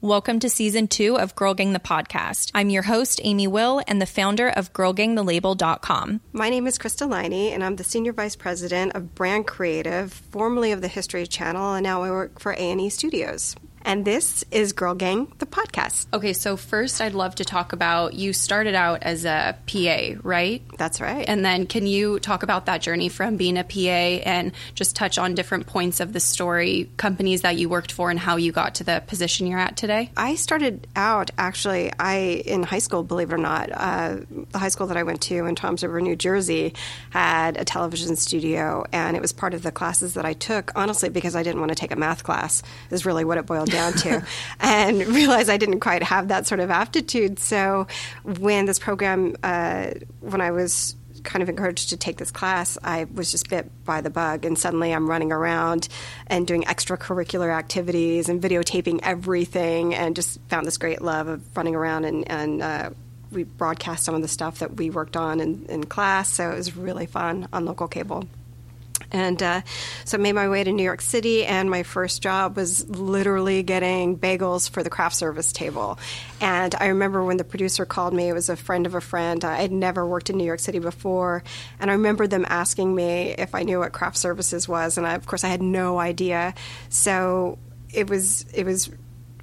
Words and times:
Welcome 0.00 0.38
to 0.40 0.48
season 0.48 0.86
two 0.86 1.18
of 1.18 1.34
Girl 1.34 1.54
Gang 1.54 1.72
the 1.72 1.80
podcast. 1.80 2.52
I'm 2.54 2.70
your 2.70 2.84
host, 2.84 3.20
Amy 3.24 3.48
Will, 3.48 3.82
and 3.88 4.00
the 4.00 4.06
founder 4.06 4.48
of 4.48 4.72
GirlGangTheLabel.com. 4.72 6.20
My 6.32 6.48
name 6.48 6.68
is 6.68 6.78
Krista 6.78 7.08
Liney, 7.08 7.50
and 7.50 7.64
I'm 7.64 7.74
the 7.74 7.82
Senior 7.82 8.12
Vice 8.12 8.36
President 8.36 8.94
of 8.94 9.16
Brand 9.16 9.48
Creative, 9.48 10.12
formerly 10.12 10.70
of 10.70 10.82
the 10.82 10.86
History 10.88 11.26
Channel, 11.26 11.74
and 11.74 11.82
now 11.82 12.04
I 12.04 12.12
work 12.12 12.38
for 12.38 12.52
A&E 12.52 12.90
Studios 12.90 13.56
and 13.82 14.04
this 14.04 14.44
is 14.50 14.72
Girl 14.72 14.94
Gang, 14.94 15.32
the 15.38 15.46
podcast. 15.46 16.06
Okay, 16.12 16.32
so 16.32 16.56
first 16.56 17.00
I'd 17.00 17.14
love 17.14 17.36
to 17.36 17.44
talk 17.44 17.72
about 17.72 18.14
you 18.14 18.32
started 18.32 18.74
out 18.74 19.02
as 19.02 19.24
a 19.24 19.56
PA, 19.66 20.20
right? 20.22 20.62
That's 20.76 21.00
right. 21.00 21.24
And 21.28 21.44
then 21.44 21.66
can 21.66 21.86
you 21.86 22.18
talk 22.18 22.42
about 22.42 22.66
that 22.66 22.82
journey 22.82 23.08
from 23.08 23.36
being 23.36 23.56
a 23.56 23.64
PA 23.64 23.78
and 24.28 24.52
just 24.74 24.96
touch 24.96 25.18
on 25.18 25.34
different 25.34 25.66
points 25.66 26.00
of 26.00 26.12
the 26.12 26.20
story, 26.20 26.90
companies 26.96 27.42
that 27.42 27.56
you 27.56 27.68
worked 27.68 27.92
for, 27.92 28.10
and 28.10 28.18
how 28.18 28.36
you 28.36 28.52
got 28.52 28.76
to 28.76 28.84
the 28.84 29.02
position 29.06 29.46
you're 29.46 29.58
at 29.58 29.76
today? 29.76 30.10
I 30.16 30.34
started 30.34 30.86
out 30.96 31.30
actually, 31.38 31.92
I 31.98 32.42
in 32.44 32.62
high 32.62 32.78
school, 32.78 33.02
believe 33.02 33.30
it 33.30 33.34
or 33.34 33.38
not, 33.38 33.70
uh, 33.72 34.16
the 34.50 34.58
high 34.58 34.68
school 34.68 34.88
that 34.88 34.96
I 34.96 35.02
went 35.02 35.22
to 35.22 35.46
in 35.46 35.54
Toms 35.54 35.82
River, 35.82 36.00
New 36.00 36.16
Jersey, 36.16 36.74
had 37.10 37.56
a 37.56 37.64
television 37.64 38.16
studio, 38.16 38.84
and 38.92 39.16
it 39.16 39.22
was 39.22 39.32
part 39.32 39.54
of 39.54 39.62
the 39.62 39.70
classes 39.70 40.14
that 40.14 40.24
I 40.24 40.32
took, 40.32 40.72
honestly, 40.74 41.08
because 41.08 41.36
I 41.36 41.42
didn't 41.42 41.60
want 41.60 41.70
to 41.70 41.76
take 41.76 41.92
a 41.92 41.96
math 41.96 42.24
class, 42.24 42.62
is 42.90 43.06
really 43.06 43.24
what 43.24 43.38
it 43.38 43.46
boiled 43.46 43.67
down 43.68 43.78
down 43.78 43.92
to, 44.20 44.26
and 44.60 45.06
realized 45.06 45.50
I 45.50 45.56
didn't 45.56 45.80
quite 45.80 46.02
have 46.02 46.28
that 46.28 46.46
sort 46.46 46.60
of 46.60 46.70
aptitude. 46.70 47.38
So 47.38 47.86
when 48.24 48.66
this 48.66 48.78
program, 48.78 49.36
uh, 49.42 49.90
when 50.20 50.40
I 50.40 50.50
was 50.50 50.94
kind 51.24 51.42
of 51.42 51.48
encouraged 51.48 51.90
to 51.90 51.96
take 51.96 52.16
this 52.16 52.30
class, 52.30 52.78
I 52.82 53.04
was 53.04 53.30
just 53.30 53.50
bit 53.50 53.70
by 53.84 54.00
the 54.00 54.10
bug, 54.10 54.44
and 54.44 54.58
suddenly 54.58 54.92
I'm 54.92 55.08
running 55.08 55.32
around 55.32 55.88
and 56.26 56.46
doing 56.46 56.62
extracurricular 56.62 57.54
activities 57.54 58.28
and 58.28 58.40
videotaping 58.40 59.00
everything, 59.02 59.94
and 59.94 60.14
just 60.16 60.40
found 60.48 60.66
this 60.66 60.78
great 60.78 61.02
love 61.02 61.28
of 61.28 61.56
running 61.56 61.74
around 61.74 62.04
and. 62.04 62.30
and 62.30 62.62
uh, 62.62 62.90
we 63.30 63.42
broadcast 63.44 64.04
some 64.04 64.14
of 64.14 64.22
the 64.22 64.28
stuff 64.28 64.60
that 64.60 64.76
we 64.76 64.88
worked 64.88 65.14
on 65.14 65.38
in, 65.38 65.66
in 65.66 65.84
class, 65.84 66.30
so 66.30 66.50
it 66.50 66.54
was 66.54 66.74
really 66.74 67.04
fun 67.04 67.46
on 67.52 67.66
local 67.66 67.86
cable. 67.86 68.26
And 69.10 69.42
uh, 69.42 69.62
so 70.04 70.18
I 70.18 70.20
made 70.20 70.34
my 70.34 70.48
way 70.48 70.64
to 70.64 70.72
New 70.72 70.82
York 70.82 71.00
City, 71.00 71.46
and 71.46 71.70
my 71.70 71.82
first 71.82 72.22
job 72.22 72.56
was 72.56 72.88
literally 72.88 73.62
getting 73.62 74.18
bagels 74.18 74.68
for 74.68 74.82
the 74.82 74.90
craft 74.90 75.16
service 75.16 75.52
table. 75.52 75.98
And 76.40 76.74
I 76.74 76.88
remember 76.88 77.24
when 77.24 77.38
the 77.38 77.44
producer 77.44 77.86
called 77.86 78.12
me, 78.12 78.28
it 78.28 78.34
was 78.34 78.48
a 78.48 78.56
friend 78.56 78.86
of 78.86 78.94
a 78.94 79.00
friend. 79.00 79.44
I 79.44 79.56
had 79.62 79.72
never 79.72 80.06
worked 80.06 80.28
in 80.30 80.36
New 80.36 80.44
York 80.44 80.60
City 80.60 80.78
before. 80.78 81.42
And 81.80 81.90
I 81.90 81.94
remember 81.94 82.26
them 82.26 82.44
asking 82.48 82.94
me 82.94 83.34
if 83.38 83.54
I 83.54 83.62
knew 83.62 83.78
what 83.78 83.92
craft 83.92 84.18
services 84.18 84.68
was. 84.68 84.98
And 84.98 85.06
I, 85.06 85.14
of 85.14 85.26
course, 85.26 85.44
I 85.44 85.48
had 85.48 85.62
no 85.62 85.98
idea. 85.98 86.54
So 86.90 87.58
it 87.92 88.10
was, 88.10 88.44
it 88.52 88.64
was 88.64 88.90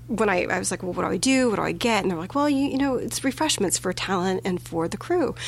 when 0.07 0.29
I, 0.29 0.43
I 0.43 0.59
was 0.59 0.69
like, 0.69 0.83
well, 0.83 0.93
what 0.93 1.03
do 1.03 1.09
I 1.09 1.17
do? 1.17 1.49
What 1.49 1.55
do 1.55 1.61
I 1.63 1.71
get? 1.71 2.03
And 2.03 2.11
they're 2.11 2.17
like, 2.17 2.35
well, 2.35 2.49
you, 2.49 2.67
you 2.67 2.77
know, 2.77 2.95
it's 2.95 3.23
refreshments 3.23 3.77
for 3.77 3.91
talent 3.91 4.41
and 4.45 4.61
for 4.61 4.87
the 4.87 4.97
crew. 4.97 5.35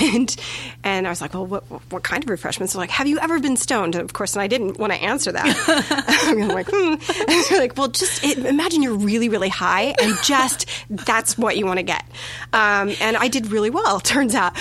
And 0.00 0.34
and 0.82 1.06
I 1.06 1.10
was 1.10 1.20
like, 1.20 1.34
well, 1.34 1.46
what, 1.46 1.62
what 1.92 2.02
kind 2.02 2.24
of 2.24 2.30
refreshments? 2.30 2.72
They're 2.72 2.80
like, 2.80 2.90
have 2.90 3.06
you 3.06 3.20
ever 3.20 3.38
been 3.38 3.56
stoned? 3.56 3.94
And 3.94 4.02
of 4.02 4.12
course, 4.12 4.34
and 4.34 4.42
I 4.42 4.48
didn't 4.48 4.76
want 4.76 4.92
to 4.92 4.98
answer 4.98 5.30
that. 5.30 5.46
I'm 6.24 6.48
like, 6.48 6.66
hmm. 6.68 6.94
And 6.94 7.44
they're 7.48 7.60
like, 7.60 7.76
well, 7.76 7.86
just 7.86 8.24
it, 8.24 8.38
imagine 8.38 8.82
you're 8.82 8.96
really, 8.96 9.28
really 9.28 9.48
high 9.48 9.94
and 10.02 10.16
just 10.24 10.68
that's 10.90 11.38
what 11.38 11.56
you 11.56 11.64
want 11.64 11.78
to 11.78 11.84
get. 11.84 12.04
Um, 12.52 12.92
and 13.00 13.16
I 13.16 13.28
did 13.28 13.52
really 13.52 13.70
well, 13.70 14.00
turns 14.00 14.34
out. 14.34 14.58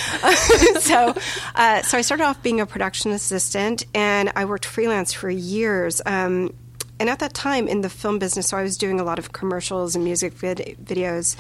so, 0.80 1.16
uh, 1.56 1.82
so 1.82 1.98
I 1.98 2.02
started 2.02 2.24
off 2.24 2.44
being 2.44 2.62
a 2.62 2.68
production 2.68 3.12
assistant 3.12 3.86
and 3.96 4.32
I 4.36 4.46
worked 4.46 4.66
freelance 4.66 5.14
for 5.14 5.32
years. 5.32 6.00
Um, 6.06 6.54
and 7.00 7.10
at 7.10 7.20
that 7.20 7.34
time 7.34 7.68
in 7.68 7.82
the 7.82 7.90
film 7.90 8.20
business, 8.20 8.48
so 8.48 8.58
I 8.58 8.64
was 8.64 8.78
doing 8.78 9.00
a 9.00 9.04
lot 9.04 9.20
of 9.20 9.32
commercials 9.32 9.96
and 9.96 10.04
music 10.04 10.34
vid- 10.34 10.78
videos. 10.84 11.36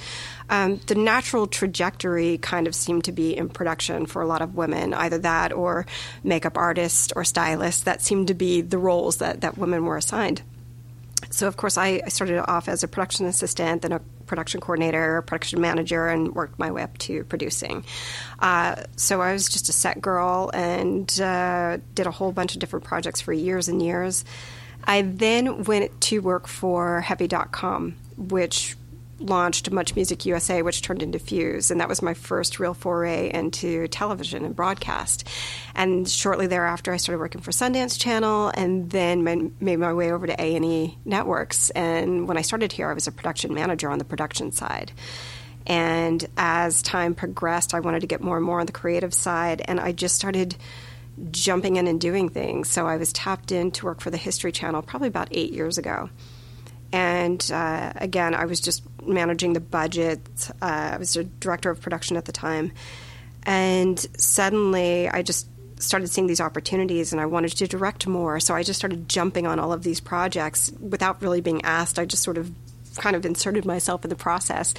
Um, 0.49 0.79
the 0.87 0.95
natural 0.95 1.47
trajectory 1.47 2.37
kind 2.37 2.67
of 2.67 2.75
seemed 2.75 3.05
to 3.05 3.11
be 3.11 3.35
in 3.35 3.49
production 3.49 4.05
for 4.05 4.21
a 4.21 4.27
lot 4.27 4.41
of 4.41 4.55
women, 4.55 4.93
either 4.93 5.17
that 5.19 5.51
or 5.53 5.85
makeup 6.23 6.57
artists 6.57 7.11
or 7.15 7.23
stylists. 7.23 7.83
That 7.83 8.01
seemed 8.01 8.27
to 8.27 8.33
be 8.33 8.61
the 8.61 8.77
roles 8.77 9.17
that, 9.17 9.41
that 9.41 9.57
women 9.57 9.85
were 9.85 9.97
assigned. 9.97 10.41
So, 11.31 11.47
of 11.47 11.57
course, 11.57 11.77
I, 11.77 12.01
I 12.05 12.09
started 12.09 12.43
off 12.49 12.69
as 12.69 12.83
a 12.83 12.87
production 12.87 13.25
assistant, 13.25 13.81
then 13.81 13.91
a 13.91 13.99
production 14.27 14.61
coordinator, 14.61 15.21
production 15.23 15.59
manager, 15.59 16.07
and 16.07 16.35
worked 16.35 16.59
my 16.59 16.71
way 16.71 16.83
up 16.83 16.97
to 16.99 17.23
producing. 17.23 17.85
Uh, 18.39 18.75
so 18.95 19.21
I 19.21 19.33
was 19.33 19.49
just 19.49 19.69
a 19.69 19.73
set 19.73 20.01
girl 20.01 20.51
and 20.53 21.19
uh, 21.19 21.77
did 21.95 22.05
a 22.05 22.11
whole 22.11 22.31
bunch 22.31 22.53
of 22.53 22.59
different 22.59 22.85
projects 22.85 23.21
for 23.21 23.33
years 23.33 23.67
and 23.67 23.81
years. 23.81 24.25
I 24.83 25.01
then 25.01 25.63
went 25.63 25.99
to 26.01 26.19
work 26.19 26.47
for 26.47 27.01
Heavy.com, 27.01 27.95
which 28.17 28.75
launched 29.19 29.71
Much 29.71 29.95
Music 29.95 30.25
USA, 30.27 30.61
which 30.61 30.81
turned 30.81 31.01
into 31.01 31.17
Fuse, 31.17 31.71
and 31.71 31.81
that 31.81 31.89
was 31.89 32.01
my 32.03 32.13
first 32.13 32.59
real 32.59 32.75
foray 32.75 33.31
into 33.33 33.87
television 33.87 34.45
and 34.45 34.55
broadcast. 34.55 35.27
And 35.73 36.07
shortly 36.07 36.45
thereafter, 36.45 36.93
I 36.93 36.97
started 36.97 37.19
working 37.19 37.41
for 37.41 37.51
Sundance 37.51 37.99
Channel, 37.99 38.51
and 38.55 38.89
then 38.91 39.23
made 39.23 39.79
my 39.79 39.93
way 39.93 40.11
over 40.11 40.27
to 40.27 40.39
A 40.41 40.55
and 40.55 40.63
E 40.63 40.97
Networks. 41.03 41.71
And 41.71 42.27
when 42.27 42.37
I 42.37 42.41
started 42.41 42.71
here, 42.71 42.89
I 42.89 42.93
was 42.93 43.07
a 43.07 43.11
production 43.11 43.53
manager 43.53 43.89
on 43.89 43.97
the 43.97 44.05
production 44.05 44.51
side. 44.51 44.91
And 45.65 46.25
as 46.37 46.81
time 46.81 47.15
progressed, 47.15 47.73
I 47.73 47.79
wanted 47.79 48.01
to 48.01 48.07
get 48.07 48.21
more 48.21 48.37
and 48.37 48.45
more 48.45 48.59
on 48.59 48.67
the 48.67 48.71
creative 48.71 49.13
side, 49.13 49.61
and 49.65 49.79
I 49.79 49.91
just 49.91 50.15
started 50.15 50.55
jumping 51.31 51.77
in 51.77 51.87
and 51.87 51.99
doing 51.99 52.29
things. 52.29 52.69
So 52.69 52.87
I 52.87 52.97
was 52.97 53.11
tapped 53.13 53.51
in 53.51 53.71
to 53.71 53.85
work 53.85 54.01
for 54.01 54.09
the 54.09 54.17
History 54.17 54.51
Channel 54.51 54.81
probably 54.81 55.07
about 55.07 55.29
eight 55.31 55.51
years 55.51 55.77
ago. 55.77 56.09
And 56.91 57.49
uh, 57.51 57.93
again, 57.95 58.33
I 58.33 58.45
was 58.45 58.61
just 58.61 58.83
managing 59.05 59.53
the 59.53 59.59
budget. 59.59 60.21
Uh, 60.61 60.91
I 60.93 60.97
was 60.97 61.15
a 61.17 61.23
director 61.23 61.69
of 61.69 61.81
production 61.81 62.17
at 62.17 62.25
the 62.25 62.31
time. 62.31 62.71
And 63.43 63.99
suddenly 64.17 65.09
I 65.09 65.21
just 65.21 65.47
started 65.81 66.09
seeing 66.09 66.27
these 66.27 66.41
opportunities 66.41 67.11
and 67.11 67.21
I 67.21 67.25
wanted 67.25 67.51
to 67.51 67.67
direct 67.67 68.07
more. 68.07 68.39
So 68.39 68.55
I 68.55 68.63
just 68.63 68.79
started 68.79 69.07
jumping 69.07 69.45
on 69.47 69.59
all 69.59 69.71
of 69.71 69.83
these 69.83 69.99
projects 69.99 70.71
without 70.79 71.21
really 71.21 71.41
being 71.41 71.63
asked. 71.63 71.99
I 71.99 72.05
just 72.05 72.23
sort 72.23 72.37
of 72.37 72.51
kind 72.97 73.15
of 73.15 73.25
inserted 73.25 73.65
myself 73.65 74.03
in 74.03 74.09
the 74.09 74.15
process. 74.15 74.73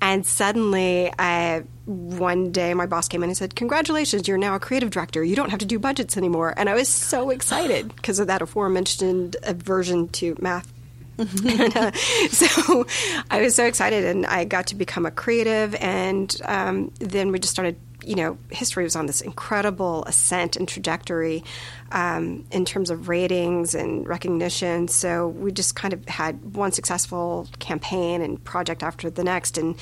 And 0.00 0.26
suddenly, 0.26 1.12
I, 1.18 1.64
one 1.84 2.52
day, 2.52 2.74
my 2.74 2.86
boss 2.86 3.08
came 3.08 3.22
in 3.22 3.30
and 3.30 3.36
said, 3.36 3.54
Congratulations, 3.54 4.26
you're 4.26 4.38
now 4.38 4.54
a 4.54 4.60
creative 4.60 4.90
director. 4.90 5.22
You 5.22 5.36
don't 5.36 5.50
have 5.50 5.60
to 5.60 5.66
do 5.66 5.78
budgets 5.78 6.16
anymore. 6.16 6.54
And 6.56 6.68
I 6.68 6.74
was 6.74 6.88
so 6.88 7.30
excited 7.30 7.94
because 7.94 8.18
of 8.18 8.26
that 8.26 8.42
aforementioned 8.42 9.36
aversion 9.42 10.08
to 10.08 10.36
math 10.40 10.72
and, 11.18 11.76
uh, 11.76 11.90
so 12.30 12.86
I 13.28 13.40
was 13.42 13.56
so 13.56 13.66
excited, 13.66 14.04
and 14.04 14.24
I 14.24 14.44
got 14.44 14.68
to 14.68 14.76
become 14.76 15.04
a 15.04 15.10
creative. 15.10 15.74
And 15.74 16.34
um, 16.44 16.92
then 17.00 17.32
we 17.32 17.40
just 17.40 17.52
started 17.52 17.76
you 18.08 18.14
know, 18.14 18.38
history 18.50 18.84
was 18.84 18.96
on 18.96 19.04
this 19.04 19.20
incredible 19.20 20.02
ascent 20.06 20.56
and 20.56 20.66
trajectory 20.66 21.44
um, 21.92 22.46
in 22.50 22.64
terms 22.64 22.88
of 22.88 23.08
ratings 23.08 23.74
and 23.74 24.08
recognition. 24.08 24.88
So 24.88 25.28
we 25.28 25.52
just 25.52 25.76
kind 25.76 25.92
of 25.92 26.08
had 26.08 26.56
one 26.56 26.72
successful 26.72 27.46
campaign 27.58 28.22
and 28.22 28.42
project 28.42 28.82
after 28.82 29.10
the 29.10 29.22
next. 29.22 29.58
And 29.58 29.76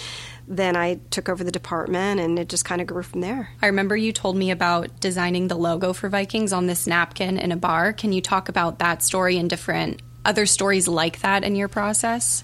then 0.49 0.75
I 0.75 0.99
took 1.11 1.29
over 1.29 1.45
the 1.45 1.53
department 1.53 2.19
and 2.19 2.37
it 2.37 2.49
just 2.49 2.65
kind 2.65 2.81
of 2.81 2.89
grew 2.89 3.05
from 3.05 3.21
there. 3.21 3.49
I 3.63 3.67
remember 3.67 3.97
you 3.97 4.13
told 4.13 4.37
me 4.37 4.51
about 4.51 4.99
designing 4.99 5.47
the 5.47 5.57
logo 5.57 5.93
for 5.93 6.09
Vikings 6.09 6.53
on 6.53 6.67
this 6.67 6.89
napkin 6.89 7.39
in 7.39 7.53
a 7.53 7.57
bar. 7.57 7.93
Can 7.93 8.13
you 8.13 8.21
talk 8.21 8.49
about 8.49 8.81
that 8.81 9.05
story 9.05 9.39
and 9.39 9.49
different 9.49 10.03
other 10.25 10.47
stories 10.47 10.89
like 10.89 11.21
that 11.21 11.45
in 11.45 11.55
your 11.55 11.69
process? 11.69 12.43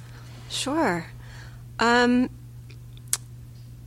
Sure. 0.48 1.06
Um, 1.80 2.30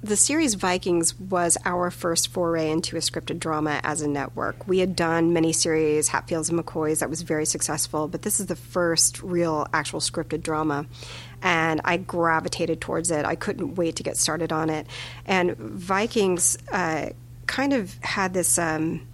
the 0.05 0.15
series 0.15 0.53
Vikings 0.53 1.19
was 1.19 1.57
our 1.65 1.89
first 1.89 2.27
foray 2.27 2.69
into 2.69 2.95
a 2.95 2.99
scripted 2.99 3.39
drama 3.39 3.81
as 3.83 4.01
a 4.01 4.07
network. 4.07 4.67
We 4.67 4.77
had 4.77 4.95
done 4.95 5.33
many 5.33 5.51
series, 5.51 6.09
Hatfields 6.09 6.49
and 6.49 6.59
McCoys, 6.59 6.99
that 6.99 7.09
was 7.09 7.23
very 7.23 7.45
successful, 7.45 8.07
but 8.07 8.21
this 8.21 8.39
is 8.39 8.45
the 8.45 8.55
first 8.55 9.23
real 9.23 9.67
actual 9.73 9.99
scripted 9.99 10.43
drama. 10.43 10.85
And 11.41 11.81
I 11.83 11.97
gravitated 11.97 12.81
towards 12.81 13.09
it. 13.09 13.25
I 13.25 13.35
couldn't 13.35 13.75
wait 13.75 13.95
to 13.95 14.03
get 14.03 14.15
started 14.17 14.51
on 14.51 14.69
it. 14.69 14.85
And 15.25 15.57
Vikings 15.57 16.57
uh, 16.71 17.09
kind 17.47 17.73
of 17.73 17.95
had 18.03 18.33
this. 18.33 18.59
Um, 18.59 19.07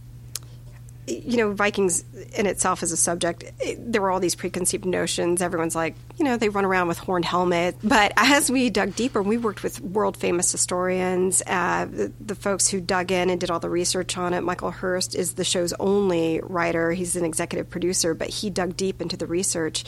you 1.07 1.37
know, 1.37 1.51
Vikings 1.51 2.03
in 2.35 2.45
itself 2.45 2.83
as 2.83 2.91
a 2.91 2.97
subject, 2.97 3.43
it, 3.59 3.91
there 3.91 4.01
were 4.01 4.11
all 4.11 4.19
these 4.19 4.35
preconceived 4.35 4.85
notions. 4.85 5.41
Everyone's 5.41 5.75
like, 5.75 5.95
you 6.17 6.25
know, 6.25 6.37
they 6.37 6.49
run 6.49 6.65
around 6.65 6.87
with 6.87 6.97
horned 6.97 7.25
helmets. 7.25 7.77
But 7.83 8.13
as 8.17 8.51
we 8.51 8.69
dug 8.69 8.95
deeper, 8.95 9.21
we 9.21 9.37
worked 9.37 9.63
with 9.63 9.81
world 9.81 10.17
famous 10.17 10.51
historians, 10.51 11.41
uh, 11.47 11.85
the, 11.85 12.11
the, 12.19 12.35
folks 12.35 12.67
who 12.67 12.81
dug 12.81 13.11
in 13.11 13.29
and 13.29 13.39
did 13.39 13.51
all 13.51 13.59
the 13.59 13.69
research 13.69 14.17
on 14.17 14.33
it. 14.33 14.41
Michael 14.41 14.71
Hirst 14.71 15.15
is 15.15 15.33
the 15.33 15.43
show's 15.43 15.73
only 15.73 16.39
writer. 16.43 16.91
He's 16.91 17.15
an 17.15 17.25
executive 17.25 17.69
producer, 17.69 18.13
but 18.13 18.29
he 18.29 18.49
dug 18.49 18.77
deep 18.77 19.01
into 19.01 19.17
the 19.17 19.27
research 19.27 19.83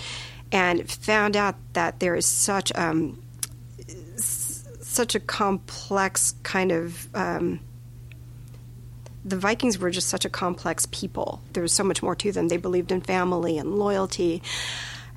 and 0.51 0.89
found 0.89 1.35
out 1.35 1.55
that 1.73 1.99
there 1.99 2.15
is 2.15 2.25
such 2.25 2.71
um, 2.75 3.21
s- 4.15 4.67
such 4.81 5.15
a 5.15 5.19
complex 5.19 6.35
kind 6.43 6.71
of 6.71 7.07
um, 7.15 7.59
the 9.25 9.37
Vikings 9.37 9.79
were 9.79 9.89
just 9.89 10.09
such 10.09 10.25
a 10.25 10.29
complex 10.29 10.85
people. 10.91 11.41
There 11.53 11.63
was 11.63 11.73
so 11.73 11.83
much 11.83 12.03
more 12.03 12.15
to 12.15 12.31
them. 12.31 12.47
They 12.47 12.57
believed 12.57 12.91
in 12.91 13.01
family 13.01 13.57
and 13.57 13.75
loyalty. 13.75 14.41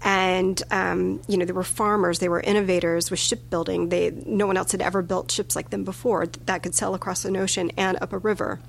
and 0.03 0.63
um, 0.71 1.21
you 1.27 1.37
know 1.39 1.45
they 1.45 1.53
were 1.53 1.65
farmers, 1.65 2.19
they 2.19 2.29
were 2.29 2.41
innovators 2.41 3.11
with 3.11 3.19
shipbuilding. 3.19 3.89
They 3.89 4.11
no 4.11 4.47
one 4.47 4.57
else 4.57 4.73
had 4.73 4.83
ever 4.83 5.03
built 5.03 5.31
ships 5.31 5.57
like 5.57 5.71
them 5.71 5.85
before 5.85 6.27
that 6.47 6.63
could 6.63 6.75
sail 6.75 6.95
across 6.95 7.25
an 7.25 7.37
ocean 7.37 7.73
and 7.77 7.99
up 8.01 8.13
a 8.13 8.19
river. 8.19 8.61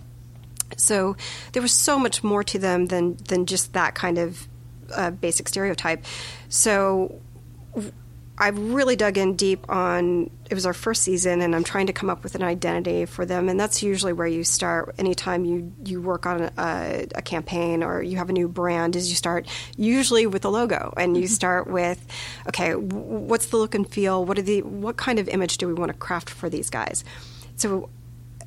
So 0.78 1.16
there 1.54 1.62
was 1.62 1.72
so 1.72 2.00
much 2.00 2.24
more 2.24 2.44
to 2.46 2.60
them 2.60 2.88
than 2.88 3.18
than 3.28 3.46
just 3.46 3.74
that 3.74 3.94
kind 3.94 4.18
of 4.18 4.48
uh, 4.94 5.12
basic 5.12 5.48
stereotype. 5.48 6.06
So 6.50 7.20
I 8.40 8.50
really 8.50 8.96
dug 8.96 9.18
in 9.18 9.36
deep 9.36 9.68
on 9.68 10.30
it 10.50 10.54
was 10.54 10.66
our 10.66 10.74
first 10.74 11.02
season, 11.02 11.42
and 11.42 11.56
I'm 11.56 11.64
trying 11.64 11.88
to 11.88 11.94
come 11.94 12.10
up 12.10 12.24
with 12.24 12.36
an 12.36 12.44
identity 12.44 13.06
for 13.06 13.26
them, 13.26 13.50
and 13.50 13.60
that's 13.60 13.82
usually 13.82 14.14
where 14.14 14.28
you 14.28 14.44
start. 14.44 14.96
Anytime 15.00 15.44
you 15.44 15.74
you 15.84 16.02
work 16.02 16.26
on 16.26 16.52
a, 16.58 17.08
a 17.16 17.22
campaign 17.22 17.84
or 17.84 18.02
you 18.02 18.18
have 18.18 18.30
a 18.30 18.34
new 18.34 18.48
brand, 18.48 18.96
is 18.96 19.10
you 19.10 19.16
start 19.16 19.48
usually 19.76 20.28
with 20.28 20.46
a 20.46 20.50
logo, 20.50 20.94
and 20.96 21.18
you 21.18 21.24
mm-hmm. 21.24 21.34
start 21.34 21.68
with, 21.68 22.06
okay, 22.48 22.76
what's 22.76 23.48
the 23.48 23.58
look 23.58 23.74
and 23.74 23.90
feel? 23.90 24.24
What 24.24 24.38
are 24.38 24.44
the 24.44 24.62
what 24.62 24.98
kind 24.98 25.18
of 25.18 25.28
image 25.28 25.58
do 25.58 25.68
we 25.68 25.74
want 25.74 25.92
to 25.92 25.98
craft 25.98 26.30
for 26.30 26.48
these 26.50 26.70
guys? 26.70 27.04
So 27.56 27.90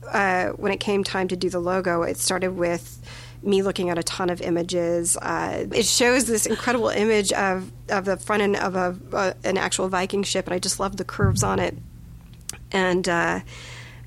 uh, 0.09 0.51
when 0.51 0.73
it 0.73 0.81
came 0.81 1.05
time 1.05 1.29
to 1.29 1.37
do 1.37 1.51
the 1.51 1.61
logo, 1.61 2.03
it 2.03 2.17
started 2.17 2.57
with 2.57 3.01
me 3.43 3.63
looking 3.63 3.91
at 3.91 3.99
a 3.99 4.03
ton 4.03 4.31
of 4.31 4.41
images. 4.41 5.17
Uh, 5.17 5.67
it 5.73 5.87
shows 5.87 6.27
this 6.27 6.47
incredible 6.47 6.89
image 6.89 7.33
of, 7.33 7.71
of 7.89 8.05
the 8.05 8.17
front 8.17 8.43
end 8.43 8.57
of 8.57 8.77
a, 8.77 8.97
uh, 9.13 9.33
an 9.45 9.57
actual 9.57 9.89
Viking 9.89 10.23
ship, 10.23 10.47
and 10.47 10.55
I 10.55 10.59
just 10.59 10.81
love 10.81 10.97
the 10.97 11.05
curves 11.05 11.43
on 11.43 11.59
it. 11.59 11.77
And 12.73 13.09
uh, 13.09 13.41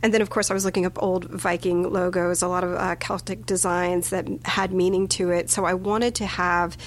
and 0.03 0.13
then, 0.13 0.21
of 0.21 0.30
course, 0.30 0.51
I 0.51 0.53
was 0.53 0.65
looking 0.65 0.85
up 0.85 1.01
old 1.01 1.25
Viking 1.25 1.89
logos, 1.89 2.41
a 2.41 2.47
lot 2.50 2.65
of 2.65 2.74
uh, 2.74 2.95
Celtic 2.95 3.45
designs 3.45 4.09
that 4.09 4.27
had 4.44 4.74
meaning 4.74 5.07
to 5.09 5.31
it. 5.31 5.50
So 5.50 5.63
I 5.63 5.75
wanted 5.75 6.15
to 6.15 6.25
have 6.25 6.77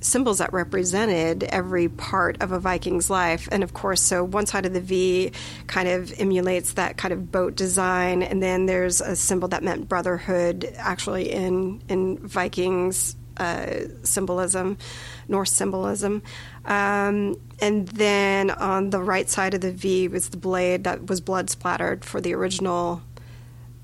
symbols 0.00 0.38
that 0.38 0.52
represented 0.52 1.44
every 1.44 1.88
part 1.88 2.40
of 2.40 2.52
a 2.52 2.60
Viking's 2.60 3.10
life. 3.10 3.48
And 3.50 3.62
of 3.62 3.72
course, 3.74 4.00
so 4.00 4.24
one 4.24 4.46
side 4.46 4.66
of 4.66 4.72
the 4.72 4.80
V 4.80 5.32
kind 5.66 5.88
of 5.88 6.12
emulates 6.18 6.74
that 6.74 6.96
kind 6.96 7.12
of 7.12 7.32
boat 7.32 7.56
design, 7.56 8.22
and 8.22 8.42
then 8.42 8.66
there's 8.66 9.00
a 9.00 9.16
symbol 9.16 9.48
that 9.48 9.62
meant 9.62 9.88
brotherhood, 9.88 10.72
actually 10.78 11.32
in 11.32 11.82
in 11.88 12.18
Vikings 12.18 13.16
uh, 13.38 13.86
symbolism, 14.02 14.78
Norse 15.28 15.52
symbolism. 15.52 16.22
Um, 16.64 17.36
and 17.60 17.88
then 17.88 18.50
on 18.50 18.90
the 18.90 19.00
right 19.00 19.28
side 19.28 19.54
of 19.54 19.60
the 19.60 19.72
V 19.72 20.08
was 20.08 20.28
the 20.28 20.36
blade 20.36 20.84
that 20.84 21.06
was 21.06 21.20
blood 21.20 21.48
splattered 21.48 22.04
for 22.04 22.20
the 22.20 22.34
original 22.34 23.02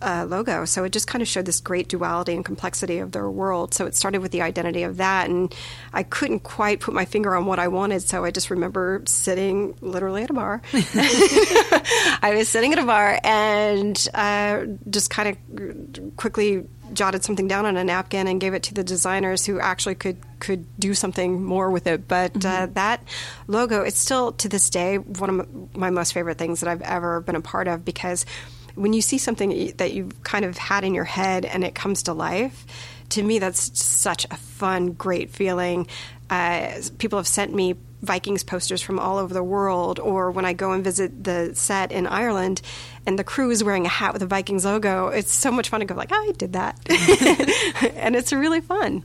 uh, 0.05 0.27
logo. 0.29 0.65
So 0.65 0.85
it 0.85 0.93
just 0.93 1.07
kind 1.07 1.23
of 1.23 1.29
showed 1.29 1.47
this 1.47 1.61
great 1.61 1.89
duality 1.89 2.35
and 2.35 2.45
complexity 2.45 2.99
of 2.99 3.13
their 3.13 3.29
world. 3.31 3.75
So 3.75 3.87
it 3.87 3.95
started 3.95 4.21
with 4.21 4.33
the 4.33 4.43
identity 4.43 4.83
of 4.83 4.99
that, 4.99 5.29
and 5.29 5.55
I 5.93 6.03
couldn't 6.03 6.41
quite 6.41 6.81
put 6.81 6.95
my 6.95 7.05
finger 7.05 7.35
on 7.35 7.47
what 7.47 7.59
I 7.59 7.69
wanted. 7.69 8.03
So 8.03 8.25
I 8.25 8.31
just 8.31 8.51
remember 8.51 9.03
sitting 9.07 9.77
literally 9.81 10.23
at 10.23 10.31
a 10.31 10.35
bar. 10.35 10.63
I 10.73 12.35
was 12.37 12.49
sitting 12.49 12.73
at 12.73 12.79
a 12.79 12.85
bar 12.85 13.19
and 13.25 14.09
uh, 14.13 14.67
just 14.91 15.11
kind 15.11 15.29
of 15.31 16.17
quickly 16.17 16.65
jotted 16.93 17.25
something 17.25 17.49
down 17.49 17.67
on 17.67 17.77
a 17.77 17.85
napkin 17.85 18.29
and 18.29 18.41
gave 18.41 18.55
it 18.55 18.65
to 18.65 18.75
the 18.75 18.85
designers 18.85 19.47
who 19.47 19.59
actually 19.59 19.95
could 19.95 20.19
could 20.39 20.67
do 20.79 20.95
something 20.95 21.43
more 21.43 21.71
with 21.71 21.87
it. 21.87 22.07
But 22.07 22.37
uh, 22.37 22.39
mm-hmm. 22.39 22.63
uh, 22.63 22.67
that 22.75 23.03
logo, 23.47 23.83
it's 23.83 23.99
still 23.99 24.33
to 24.33 24.49
this 24.49 24.69
day 24.71 24.99
one 24.99 25.41
of 25.41 25.77
my 25.77 25.91
most 25.91 26.13
favorite 26.13 26.39
things 26.39 26.61
that 26.61 26.69
I've 26.69 26.83
ever 26.83 27.21
been 27.21 27.37
a 27.37 27.41
part 27.41 27.69
of 27.69 27.85
because 27.85 28.27
when 28.75 28.93
you 28.93 29.03
see 29.03 29.19
something 29.19 29.73
that 29.77 29.93
you've 29.93 30.23
kind 30.23 30.45
of 30.45 30.57
had 30.59 30.85
in 30.85 30.95
your 30.95 31.05
head 31.05 31.45
and 31.45 31.65
it 31.65 31.75
comes 31.75 32.05
to 32.05 32.13
life, 32.13 32.67
to 33.11 33.23
me, 33.23 33.39
that's 33.39 33.79
such 33.81 34.27
a 34.31 34.37
fun, 34.37 34.93
great 34.93 35.31
feeling. 35.31 35.87
Uh, 36.31 36.81
people 36.99 37.19
have 37.19 37.29
sent 37.29 37.55
me 37.55 37.75
Vikings 38.03 38.45
posters 38.45 38.83
from 38.83 38.99
all 38.99 39.19
over 39.19 39.33
the 39.33 39.43
world, 39.43 39.99
or 39.99 40.31
when 40.31 40.45
I 40.45 40.53
go 40.53 40.73
and 40.73 40.85
visit 40.85 41.25
the 41.25 41.55
set 41.55 41.91
in 41.91 42.07
Ireland 42.07 42.61
and 43.07 43.19
the 43.19 43.25
crew 43.25 43.51
is 43.51 43.65
wearing 43.65 43.87
a 43.87 43.89
hat 43.89 44.13
with 44.13 44.23
a 44.23 44.27
Vikings 44.27 44.65
logo, 44.65 45.09
it's 45.09 45.33
so 45.33 45.51
much 45.51 45.71
fun 45.71 45.81
to 45.81 45.87
go 45.87 45.95
like, 45.95 46.11
oh, 46.13 46.29
I 46.29 46.33
did 46.33 46.53
that, 46.53 46.79
and 47.97 48.15
it's 48.15 48.33
really 48.33 48.61
fun. 48.61 49.05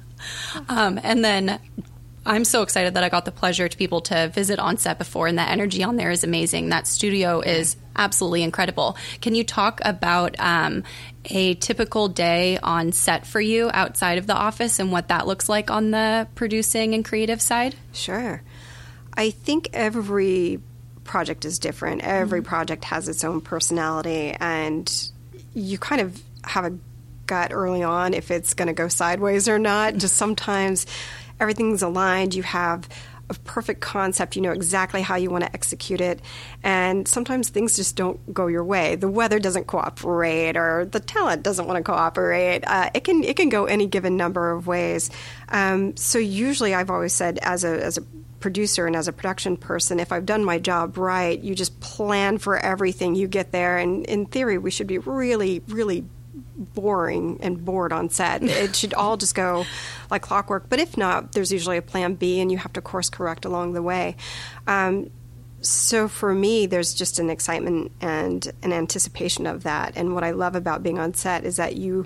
Um, 0.68 1.00
and 1.02 1.24
then 1.24 1.60
I'm 2.30 2.46
so 2.46 2.62
excited 2.62 2.94
that 2.94 3.04
I 3.04 3.10
got 3.10 3.26
the 3.26 3.32
pleasure 3.32 3.68
to 3.68 3.78
be 3.78 3.86
able 3.86 4.02
to 4.02 4.28
visit 4.28 4.60
on 4.60 4.78
set 4.78 5.00
before, 5.00 5.26
and 5.26 5.40
that 5.40 5.50
energy 5.50 5.84
on 5.84 5.96
there 5.96 6.12
is 6.12 6.24
amazing. 6.24 6.70
That 6.70 6.86
studio 6.86 7.42
is 7.42 7.76
absolutely 7.96 8.44
incredible. 8.44 8.98
Can 9.20 9.34
you 9.34 9.44
talk 9.44 9.82
about 9.84 10.36
um, 10.40 10.84
a 11.26 11.56
typical 11.56 12.08
day 12.08 12.60
on 12.62 12.92
set 12.92 13.26
for 13.26 13.42
you 13.42 13.72
outside 13.74 14.20
of 14.20 14.28
the 14.28 14.36
office 14.36 14.78
and 14.78 14.92
what 14.92 15.08
that 15.08 15.26
looks 15.26 15.50
like 15.50 15.72
on 15.72 15.90
the 15.90 16.28
producing 16.36 16.94
and 16.94 17.04
creative 17.04 17.42
side? 17.42 17.76
Sure. 17.94 18.44
I 19.16 19.32
think 19.32 19.70
every 19.74 20.62
project 21.04 21.46
is 21.46 21.58
different. 21.58 22.04
Every 22.04 22.42
mm-hmm. 22.42 22.48
project 22.48 22.86
has 22.86 23.10
its 23.10 23.24
own 23.24 23.42
personality, 23.42 24.36
and 24.40 25.12
you 25.56 25.80
kind 25.80 26.00
of 26.00 26.22
have 26.44 26.66
a 26.66 26.78
gut 27.26 27.54
early 27.54 27.82
on 27.82 28.14
if 28.14 28.30
it's 28.30 28.54
going 28.54 28.68
to 28.68 28.74
go 28.74 28.88
sideways 28.88 29.50
or 29.50 29.58
not. 29.58 29.98
Just 29.98 30.16
sometimes 30.16 30.86
everything's 31.40 31.82
aligned. 31.82 32.34
You 32.34 32.44
have 32.44 32.88
a 33.30 33.34
perfect 33.36 33.82
concept. 33.82 34.36
You 34.36 34.42
know 34.42 34.52
exactly 34.52 35.02
how 35.02 35.16
you 35.16 35.30
want 35.30 35.44
to 35.44 35.54
execute 35.54 36.02
it. 36.02 36.22
And 36.64 37.08
sometimes 37.08 37.50
things 37.50 37.76
just 37.76 37.96
don't 37.96 38.34
go 38.34 38.48
your 38.48 38.64
way. 38.64 38.96
The 38.96 39.10
weather 39.10 39.40
doesn't 39.40 39.68
cooperate, 39.68 40.58
or 40.58 40.86
the 40.86 41.00
talent 41.00 41.44
doesn't 41.44 41.68
want 41.68 41.78
to 41.78 41.84
cooperate. 41.84 42.64
Uh, 42.66 42.90
it 42.94 43.04
can 43.04 43.24
it 43.24 43.38
can 43.38 43.50
go 43.50 43.66
any 43.66 43.86
given 43.86 44.18
number 44.18 44.52
of 44.52 44.68
ways. 44.68 45.10
Um, 45.50 45.96
so 45.96 46.18
usually, 46.18 46.74
I've 46.74 46.90
always 46.90 47.14
said 47.14 47.40
as 47.42 47.64
a 47.64 47.84
as 47.84 47.98
a 47.98 48.02
producer 48.40 48.88
and 48.88 48.96
as 48.96 49.08
a 49.08 49.14
production 49.14 49.58
person, 49.58 50.00
if 50.00 50.12
I've 50.14 50.26
done 50.26 50.46
my 50.46 50.60
job 50.60 50.98
right, 50.98 51.38
you 51.38 51.56
just 51.56 51.80
plan 51.82 52.38
for 52.38 52.58
everything. 52.58 53.16
You 53.16 53.28
get 53.28 53.52
there, 53.52 53.78
and 53.78 54.06
in 54.06 54.26
theory, 54.26 54.58
we 54.58 54.72
should 54.72 54.88
be 54.88 54.98
really, 54.98 55.62
really 55.68 56.06
boring 56.58 57.40
and 57.42 57.64
bored 57.64 57.94
on 57.94 58.10
set. 58.10 58.44
It 58.60 58.76
should 58.76 58.94
all 58.94 59.16
just 59.18 59.36
go 59.36 59.66
like 60.12 60.22
clockwork. 60.22 60.70
But 60.70 60.80
if 60.80 60.98
not, 60.98 61.32
there's 61.32 61.52
usually 61.52 61.78
a 61.78 61.82
plan 61.82 62.16
B, 62.16 62.40
and 62.40 62.52
you 62.52 62.58
have 62.58 62.74
to 62.74 62.82
course 62.82 63.10
correct 63.10 63.46
along 63.46 63.74
the 63.74 63.82
way. 63.82 64.16
Um, 64.68 65.10
so 65.62 66.08
for 66.08 66.34
me, 66.34 66.66
there's 66.66 66.94
just 66.94 67.20
an 67.20 67.30
excitement 67.30 67.92
and 68.02 68.52
an 68.64 68.74
anticipation 68.74 69.46
of 69.46 69.64
that. 69.64 69.94
And 69.96 70.14
what 70.14 70.24
I 70.24 70.32
love 70.32 70.56
about 70.56 70.84
being 70.84 71.00
on 71.00 71.14
set 71.14 71.44
is 71.44 71.58
that 71.58 71.76
you 71.76 72.06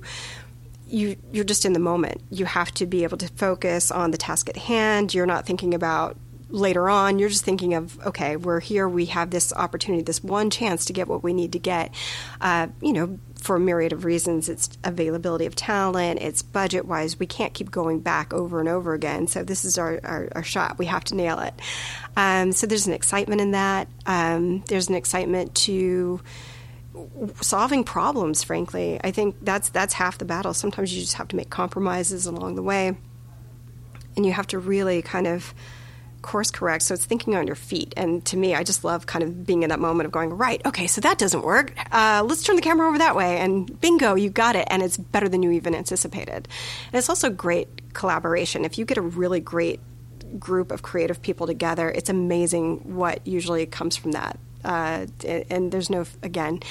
you 0.88 1.16
you're 1.32 1.44
just 1.44 1.66
in 1.66 1.74
the 1.74 1.80
moment. 1.80 2.22
You 2.30 2.46
have 2.46 2.72
to 2.76 2.86
be 2.86 3.04
able 3.04 3.18
to 3.18 3.28
focus 3.30 3.92
on 3.92 4.12
the 4.12 4.18
task 4.18 4.50
at 4.50 4.58
hand. 4.58 5.14
You're 5.14 5.26
not 5.26 5.46
thinking 5.46 5.74
about 5.74 6.18
later 6.54 6.88
on. 6.88 7.20
You're 7.20 7.30
just 7.30 7.44
thinking 7.44 7.74
of 7.74 8.00
okay, 8.06 8.38
we're 8.38 8.60
here. 8.62 8.88
We 8.88 9.08
have 9.08 9.32
this 9.32 9.52
opportunity, 9.52 10.04
this 10.04 10.24
one 10.24 10.50
chance 10.50 10.86
to 10.86 10.94
get 10.94 11.08
what 11.08 11.24
we 11.24 11.34
need 11.34 11.52
to 11.54 11.60
get. 11.60 11.94
Uh, 12.40 12.68
you 12.82 12.94
know, 12.94 13.20
for 13.44 13.58
a 13.58 13.60
myriad 13.60 13.92
of 13.92 14.06
reasons. 14.06 14.48
It's 14.48 14.70
availability 14.84 15.46
of 15.46 15.56
talent, 15.56 16.22
it's 16.22 16.42
budget 16.42 16.86
wise. 16.86 17.20
We 17.20 17.26
can't 17.26 17.54
keep 17.54 17.70
going 17.70 18.00
back 18.00 18.34
over 18.34 18.60
and 18.60 18.70
over 18.70 18.94
again. 18.94 19.28
So 19.28 19.44
this 19.44 19.66
is 19.66 19.78
our, 19.78 20.00
our, 20.04 20.30
our 20.34 20.44
shot. 20.44 20.78
We 20.78 20.86
have 20.86 21.04
to 21.06 21.16
nail 21.16 21.40
it. 21.40 21.54
Um, 22.16 22.54
so 22.54 22.66
there's 22.66 22.88
an 22.88 22.94
excitement 22.94 23.42
in 23.42 23.52
that. 23.52 23.90
Um, 24.06 24.64
there's 24.68 24.88
an 24.88 24.96
excitement 24.96 25.54
to 25.56 26.22
solving 27.42 27.84
problems 27.84 28.44
frankly 28.44 29.00
i 29.04 29.10
think 29.10 29.36
that's 29.42 29.70
that's 29.70 29.96
half 29.96 30.20
the 30.20 30.26
battle 30.26 30.54
sometimes 30.54 30.94
you 30.94 31.02
just 31.02 31.16
have 31.16 31.28
to 31.28 31.36
make 31.36 31.50
compromises 31.50 32.28
along 32.28 32.54
the 32.54 32.62
way 32.62 32.96
and 34.16 34.26
you 34.28 34.32
have 34.32 34.46
to 34.46 34.60
really 34.60 35.02
kind 35.02 35.26
of 35.26 35.56
course 36.24 36.50
correct. 36.50 36.84
So 36.84 36.96
it's 36.96 37.06
thinking 37.06 37.36
on 37.36 37.46
your 37.46 37.56
feet. 37.56 37.94
And 37.96 38.26
to 38.26 38.38
me, 38.38 38.56
I 38.56 38.64
just 38.64 38.84
love 38.84 39.06
kind 39.06 39.24
of 39.24 39.46
being 39.46 39.62
in 39.62 39.70
that 39.70 39.80
moment 39.80 40.08
of 40.08 40.12
going, 40.12 40.32
right, 40.32 40.66
okay, 40.66 40.88
so 40.88 41.02
that 41.02 41.20
doesn't 41.20 41.44
work. 41.44 41.74
Uh, 41.92 42.24
let's 42.26 42.44
turn 42.44 42.56
the 42.56 42.64
camera 42.64 42.88
over 42.88 42.98
that 42.98 43.16
way. 43.16 43.38
And 43.38 43.80
bingo, 43.80 44.16
you 44.16 44.32
got 44.32 44.56
it. 44.56 44.68
And 44.72 44.82
it's 44.82 44.98
better 44.98 45.30
than 45.30 45.44
you 45.44 45.52
even 45.52 45.76
anticipated. 45.76 46.48
And 46.88 46.96
it's 46.96 47.10
also 47.10 47.30
great 47.30 47.94
collaboration. 47.94 48.66
If 48.66 48.80
you 48.80 48.86
get 48.86 48.98
a 48.98 49.02
really 49.02 49.40
great 49.40 49.80
group 50.40 50.72
of 50.72 50.82
creative 50.82 51.22
people 51.22 51.46
together, 51.46 51.92
it's 51.92 52.10
amazing 52.10 52.96
what 52.96 53.26
usually 53.28 53.68
comes 53.68 53.96
from 53.96 54.14
that. 54.14 54.40
Uh, 54.66 55.06
and 55.50 55.72
there's 55.72 55.90
no, 55.90 56.06
again, 56.24 56.62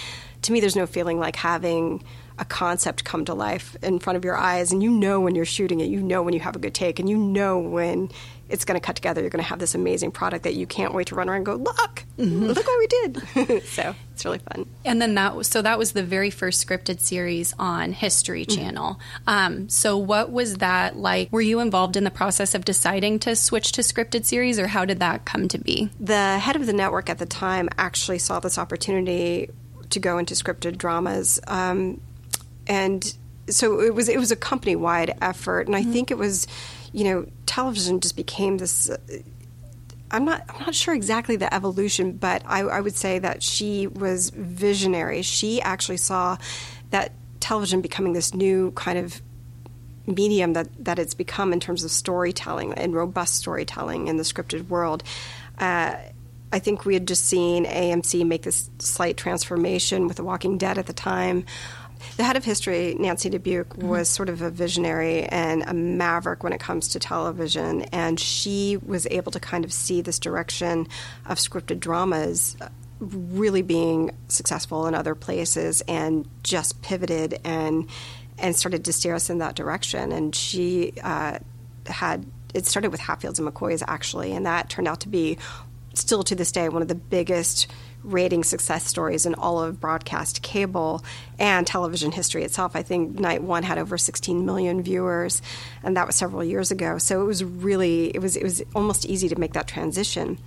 to 0.43 0.53
me, 0.53 0.61
there's 0.61 0.75
no 0.75 0.87
feeling 0.87 1.21
like 1.21 1.37
having 1.37 2.03
a 2.39 2.45
concept 2.45 3.05
come 3.05 3.25
to 3.25 3.35
life 3.35 3.77
in 3.83 3.99
front 3.99 4.17
of 4.17 4.25
your 4.25 4.37
eyes 4.37 4.73
and 4.73 4.83
you 4.83 4.91
know 4.91 5.21
when 5.21 5.35
you're 5.35 5.45
shooting 5.45 5.81
it 5.81 5.85
you 5.85 6.03
know 6.03 6.23
when 6.23 6.35
you 6.35 6.41
have 6.41 6.57
a 6.57 6.59
good 6.59 6.75
take 6.75 6.99
and 6.99 7.09
you 7.09 7.17
know 7.17 7.59
when 7.59 8.11
it's 8.53 8.67
going 8.67 8.79
to 8.79 8.85
cut 8.85 8.95
together. 8.95 9.23
You're 9.23 9.31
going 9.31 9.43
to 9.43 9.49
have 9.49 9.59
this 9.59 9.75
amazing 9.75 10.13
product 10.13 10.45
that 10.45 10.55
you 10.55 10.67
can't 10.67 10.93
wait 10.93 11.07
to 11.09 11.15
run 11.15 11.29
around 11.29 11.39
and 11.39 11.47
go, 11.47 11.55
look, 11.55 12.05
mm-hmm. 12.19 12.45
look 12.45 12.67
what 12.67 12.79
we 12.79 12.87
did. 12.87 13.65
so 13.65 13.95
it's 14.13 14.25
really 14.27 14.41
fun. 14.41 14.67
And 14.85 15.01
then 15.01 15.15
that 15.15 15.35
was, 15.35 15.49
so 15.49 15.63
that 15.63 15.79
was 15.79 15.93
the 15.93 16.03
very 16.03 16.29
first 16.29 16.65
scripted 16.67 17.01
series 17.01 17.55
on 17.59 17.93
History 17.93 18.45
mm-hmm. 18.45 18.61
Channel. 18.61 18.95
Mm-hmm. 18.95 19.29
Um, 19.29 19.69
so 19.71 19.97
what 19.97 20.31
was 20.31 20.57
that 20.57 20.97
like? 20.97 21.33
Were 21.33 21.41
you 21.41 21.61
involved 21.61 21.97
in 21.97 22.05
the 22.05 22.11
process 22.11 22.55
of 22.55 22.67
deciding 22.67 23.21
to 23.21 23.35
switch 23.35 23.73
to 23.73 23.81
scripted 23.81 24.27
series, 24.27 24.59
or 24.59 24.67
how 24.67 24.85
did 24.85 25.01
that 25.01 25.25
come 25.25 25.49
to 25.49 25.59
be? 25.59 25.89
The 25.99 26.39
head 26.39 26.55
of 26.55 26.67
the 26.67 26.75
network 26.75 27.09
at 27.09 27.19
the 27.19 27.27
time 27.27 27.71
actually 27.79 28.19
saw 28.19 28.39
this 28.39 28.59
opportunity 28.59 29.49
to 29.91 29.99
go 29.99 30.19
into 30.19 30.35
scripted 30.35 30.77
dramas, 30.77 31.41
um, 31.47 32.01
and 32.67 33.15
so 33.49 33.81
it 33.81 33.95
was 33.95 34.09
it 34.09 34.19
was 34.19 34.31
a 34.31 34.37
company 34.37 34.77
wide 34.77 35.17
effort, 35.21 35.67
and 35.67 35.77
I 35.77 35.83
mm-hmm. 35.83 35.93
think 35.93 36.11
it 36.11 36.19
was 36.19 36.47
you 36.93 37.05
know, 37.05 37.27
television 37.47 38.01
just 38.01 38.17
became 38.17 38.59
this. 38.59 38.91
Uh, 38.91 38.99
I'm 40.11 40.25
not 40.25 40.45
I'm 40.49 40.61
not 40.61 40.75
sure 40.75 40.95
exactly 40.95 41.37
the 41.37 41.53
evolution, 41.53 42.13
but 42.13 42.43
I, 42.47 42.61
I 42.61 42.81
would 42.81 42.95
say 42.95 43.19
that 43.19 43.43
she 43.43 43.87
was 43.87 44.31
visionary. 44.31 45.23
She 45.23 45.61
actually 45.63 45.97
saw 45.97 46.37
that 46.91 47.13
television 47.41 47.81
becoming 47.81 48.13
this 48.13 48.35
new 48.35 48.71
kind 48.73 48.99
of 48.99 49.21
medium 50.07 50.53
that, 50.55 50.69
that 50.85 50.99
it's 50.99 51.15
become 51.15 51.53
in 51.53 51.61
terms 51.61 51.85
of 51.85 51.91
storytelling 51.91 52.73
and 52.75 52.95
robust 52.95 53.37
storytelling 53.37 54.09
in 54.09 54.17
the 54.17 54.23
scripted 54.23 54.69
world. 54.69 55.03
Uh, 55.59 55.97
I 56.53 56.59
think 56.59 56.85
we 56.85 56.95
had 56.95 57.09
just 57.09 57.25
seen 57.25 57.65
AMC 57.65 58.27
make 58.27 58.43
this 58.43 58.69
slight 58.79 59.17
transformation 59.17 60.07
with 60.07 60.19
The 60.19 60.25
Walking 60.25 60.59
Dead 60.59 60.77
at 60.77 60.87
the 60.87 60.93
time. 60.93 61.47
The 62.17 62.25
head 62.25 62.37
of 62.37 62.45
history, 62.45 62.95
Nancy 62.99 63.31
Dubuc, 63.31 63.65
mm-hmm. 63.65 63.89
was 63.89 64.09
sort 64.09 64.29
of 64.29 64.43
a 64.43 64.51
visionary 64.51 65.25
and 65.25 65.63
a 65.67 65.75
maverick 65.75 66.43
when 66.43 66.53
it 66.53 66.61
comes 66.61 66.89
to 66.89 66.99
television, 66.99 67.83
and 67.93 68.19
she 68.19 68.79
was 68.85 69.07
able 69.11 69.33
to 69.33 69.41
kind 69.41 69.65
of 69.65 69.73
see 69.73 70.01
this 70.01 70.19
direction 70.19 70.87
of 71.27 71.39
scripted 71.39 71.81
dramas 71.81 72.57
really 73.03 73.63
being 73.63 74.17
successful 74.29 74.87
in 74.87 74.95
other 74.95 75.15
places 75.15 75.83
and 75.89 76.29
just 76.43 76.81
pivoted 76.83 77.41
and 77.45 77.89
and 78.39 78.57
started 78.57 78.85
to 78.85 78.93
steer 78.93 79.15
us 79.15 79.29
in 79.29 79.39
that 79.39 79.55
direction. 79.55 80.13
And 80.13 80.35
she 80.35 80.95
uh, 81.03 81.39
had 81.87 82.25
it 82.55 82.67
started 82.67 82.91
with 82.91 83.01
Hatfields 83.01 83.39
and 83.39 83.49
McCoys 83.49 83.83
actually, 83.87 84.33
and 84.33 84.47
that 84.47 84.69
turned 84.69 84.89
out 84.89 85.01
to 85.01 85.09
be 85.09 85.39
still 85.95 86.23
to 86.25 86.35
this 86.35 86.53
day 86.53 86.69
one 86.69 86.83
of 86.83 86.89
the 86.89 86.95
biggest 86.95 87.71
rating 88.05 88.45
success 88.45 88.87
stories 88.87 89.27
in 89.27 89.35
all 89.35 89.63
of 89.63 89.81
broadcast 89.81 90.43
cable 90.43 91.05
and 91.39 91.67
television 91.67 92.13
history 92.13 92.45
itself. 92.45 92.75
I 92.75 92.83
think 92.83 93.19
night 93.19 93.43
one 93.43 93.63
had 93.63 93.79
over 93.79 93.99
16 93.99 94.45
million 94.45 94.83
viewers, 94.83 95.43
and 95.83 95.97
that 95.97 96.07
was 96.07 96.17
several 96.17 96.45
years 96.45 96.71
ago. 96.71 96.99
So 96.99 97.23
it 97.23 97.25
was 97.25 97.45
really 97.45 98.09
it 98.15 98.21
was 98.21 98.37
it 98.37 98.43
was 98.43 98.63
almost 98.75 99.07
easy 99.07 99.29
to 99.29 99.39
make 99.39 99.53
that 99.55 99.67
transition. 99.67 100.39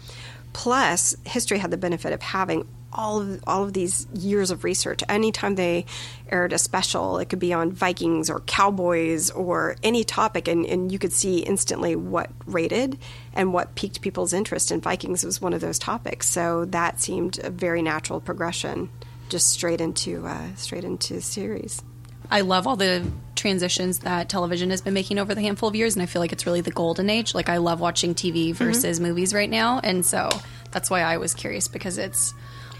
Plus, 0.54 1.16
history 1.26 1.58
had 1.58 1.70
the 1.70 1.78
benefit 1.78 2.14
of 2.14 2.22
having 2.22 2.66
all 2.94 3.22
of 3.22 3.44
all 3.46 3.64
of 3.64 3.74
these 3.74 4.08
years 4.14 4.52
of 4.52 4.64
research. 4.64 5.02
Anytime 5.10 5.56
they 5.56 5.86
aired 6.30 6.54
a 6.54 6.58
special, 6.58 7.18
it 7.18 7.30
could 7.30 7.40
be 7.40 7.54
on 7.54 7.72
Vikings 7.72 8.30
or 8.30 8.40
Cowboys 8.42 9.30
or 9.32 9.76
any 9.84 10.04
topic, 10.04 10.48
and, 10.48 10.66
and 10.66 10.92
you 10.92 11.00
could 11.00 11.14
see 11.14 11.40
instantly 11.40 11.96
what 11.96 12.30
rated 12.46 12.98
and 13.34 13.54
what 13.54 13.76
piqued 13.76 14.02
people's 14.02 14.34
interest. 14.34 14.72
And 14.72 14.82
Vikings 14.82 15.24
was 15.24 15.42
one 15.42 15.54
of 15.54 15.62
those 15.62 15.80
topics, 15.80 16.28
so 16.28 16.66
that 16.66 17.02
seemed 17.02 17.40
a 17.44 17.50
very 17.50 17.82
natural 17.82 18.20
progression, 18.22 18.90
just 19.30 19.48
straight 19.48 19.82
into 19.82 20.26
uh, 20.26 20.56
straight 20.56 20.84
into 20.84 21.22
series. 21.22 21.84
I 22.32 22.42
love 22.42 22.66
all 22.66 22.76
the 22.76 23.06
transitions 23.36 24.00
that 24.00 24.30
television 24.30 24.70
has 24.72 24.82
been 24.82 24.94
making 24.94 25.20
over 25.20 25.36
the 25.36 25.42
handful 25.42 25.70
of 25.70 25.76
years, 25.76 25.96
and 25.96 26.02
I 26.02 26.06
feel 26.06 26.22
like 26.22 26.32
it's 26.32 26.46
really 26.46 26.62
the 26.62 26.72
golden 26.72 27.10
age. 27.10 27.36
Like 27.36 27.50
I 27.50 27.58
love 27.58 27.80
watching 27.80 28.16
TV 28.16 28.54
versus 28.54 28.98
mm-hmm. 28.98 29.10
movies 29.10 29.34
right 29.34 29.50
now, 29.50 29.80
and 29.84 30.06
so 30.06 30.30
that's 30.72 30.90
why 30.90 31.02
I 31.02 31.18
was 31.18 31.34
curious 31.34 31.68
because 31.68 31.98
it's 31.98 32.34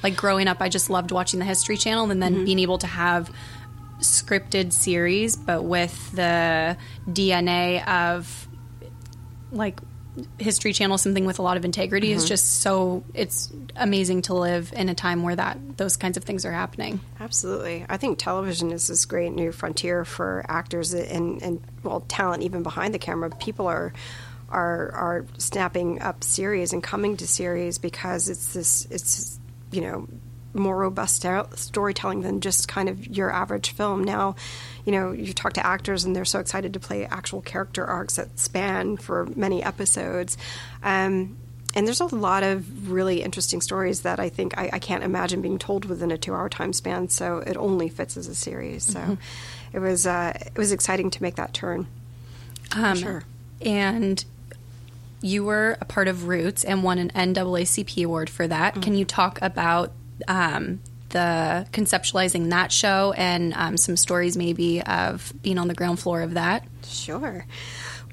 like 0.04 0.16
growing 0.16 0.48
up, 0.48 0.58
I 0.62 0.70
just 0.70 0.90
loved 0.90 1.12
watching 1.12 1.40
the 1.40 1.46
History 1.46 1.78
Channel 1.78 2.12
and 2.12 2.22
then 2.22 2.36
mm-hmm. 2.36 2.46
being 2.46 2.60
able 2.60 2.78
to 2.80 2.88
have 2.88 3.32
scripted 4.00 4.74
series, 4.74 5.36
but 5.36 5.64
with 5.64 6.12
the 6.12 6.78
DNA 7.08 7.86
of 7.88 8.48
like 9.52 9.80
History 10.38 10.74
Channel, 10.74 10.98
something 10.98 11.26
with 11.26 11.40
a 11.40 11.42
lot 11.42 11.58
of 11.58 11.66
integrity 11.66 12.10
mm-hmm. 12.10 12.18
is 12.18 12.28
just 12.28 12.62
so 12.62 13.04
it's 13.14 13.52
amazing 13.76 14.24
to 14.24 14.34
live 14.34 14.72
in 14.76 14.90
a 14.90 14.96
time 14.96 15.24
where 15.24 15.36
that 15.36 15.78
those 15.78 15.98
kinds 15.98 16.18
of 16.18 16.24
things 16.24 16.46
are 16.46 16.52
happening. 16.52 17.02
Absolutely, 17.20 17.86
I 17.90 17.98
think 17.98 18.18
television 18.18 18.72
is 18.72 18.88
this 18.88 19.06
great 19.06 19.34
new 19.34 19.52
frontier 19.52 20.06
for 20.06 20.46
actors 20.48 20.94
and 20.94 21.42
and 21.42 21.62
well 21.84 22.02
talent 22.02 22.44
even 22.44 22.64
behind 22.64 22.94
the 22.94 23.00
camera. 23.00 23.30
People 23.30 23.68
are 23.68 23.94
are 24.50 24.92
are 24.92 25.26
snapping 25.38 26.02
up 26.02 26.24
series 26.24 26.72
and 26.72 26.82
coming 26.82 27.18
to 27.18 27.28
series 27.28 27.78
because 27.78 28.30
it's 28.30 28.54
this 28.54 28.88
it's 28.90 29.40
you 29.76 29.82
know 29.82 30.08
more 30.56 30.78
robust 30.78 31.26
storytelling 31.56 32.22
than 32.22 32.40
just 32.40 32.68
kind 32.68 32.88
of 32.88 33.06
your 33.08 33.30
average 33.32 33.72
film. 33.72 34.04
Now, 34.04 34.36
you 34.86 34.92
know, 34.92 35.12
you 35.12 35.34
talk 35.34 35.54
to 35.54 35.66
actors 35.66 36.06
and 36.06 36.16
they're 36.16 36.26
so 36.26 36.40
excited 36.40 36.74
to 36.74 36.80
play 36.80 37.06
actual 37.06 37.42
character 37.42 37.86
arcs 37.86 38.16
that 38.16 38.40
span 38.40 38.98
for 38.98 39.26
many 39.36 39.62
episodes. 39.62 40.38
Um, 40.82 41.38
and 41.76 41.86
there's 41.86 42.00
a 42.00 42.06
lot 42.06 42.44
of 42.44 42.90
really 42.90 43.22
interesting 43.22 43.60
stories 43.60 44.02
that 44.02 44.18
I 44.18 44.30
think 44.30 44.58
I, 44.58 44.70
I, 44.74 44.80
can't 44.80 45.04
imagine 45.04 45.42
being 45.42 45.60
told 45.60 45.84
within 45.84 46.10
a 46.10 46.18
two-hour 46.18 46.48
time 46.48 46.72
span. 46.72 47.10
So 47.10 47.40
it 47.40 47.58
only 47.58 47.90
fits 47.90 48.16
as 48.16 48.28
a 48.28 48.36
series. 48.36 48.86
So 48.86 49.00
mm-hmm. 49.00 49.14
it 49.74 49.80
was 49.80 50.08
uh, 50.08 50.32
it 50.38 50.58
was 50.58 50.72
exciting 50.72 51.12
to 51.12 51.22
make 51.22 51.36
that 51.36 51.54
turn. 51.54 51.88
Um, 52.74 52.96
sure. 52.96 53.24
And 53.62 54.24
you 55.26 55.44
were 55.44 55.76
a 55.82 55.86
part 55.86 56.08
of 56.08 56.28
Roots 56.28 56.64
and 56.64 56.84
won 56.84 57.00
an 57.00 57.10
NAACP 57.10 58.06
award 58.06 58.30
for 58.30 58.48
that. 58.48 58.74
Mm-hmm. 58.74 58.82
Can 58.82 58.94
you 58.94 59.06
talk 59.06 59.42
about 59.42 59.92
um, 60.28 60.82
the 61.10 61.66
conceptualizing 61.72 62.52
that 62.52 62.72
show 62.72 63.12
and 63.18 63.52
um, 63.56 63.76
some 63.76 63.98
stories 63.98 64.38
maybe 64.38 64.84
of 64.84 65.34
being 65.42 65.58
on 65.58 65.68
the 65.68 65.74
ground 65.74 66.00
floor 66.00 66.22
of 66.22 66.36
that? 66.36 66.68
Sure. 66.86 67.48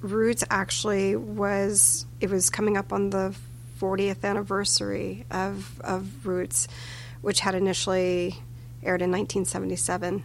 Roots 0.01 0.43
actually 0.51 1.15
was 1.15 2.07
it 2.23 2.31
was 2.31 2.49
coming 2.49 2.79
up 2.79 2.95
on 2.95 3.11
the 3.11 3.37
40th 3.79 4.25
anniversary 4.25 5.27
of 5.31 5.81
of 5.83 6.27
Roots, 6.27 6.67
which 7.21 7.41
had 7.41 7.55
initially 7.55 8.39
aired 8.83 9.03
in 9.03 9.11
1977. 9.11 10.25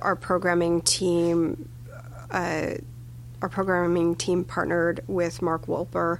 Our 0.00 0.16
programming 0.16 0.80
team. 0.80 1.68
Uh, 2.30 2.76
our 3.44 3.48
programming 3.50 4.14
team 4.14 4.42
partnered 4.42 5.04
with 5.06 5.42
Mark 5.42 5.66
Wolper, 5.66 6.18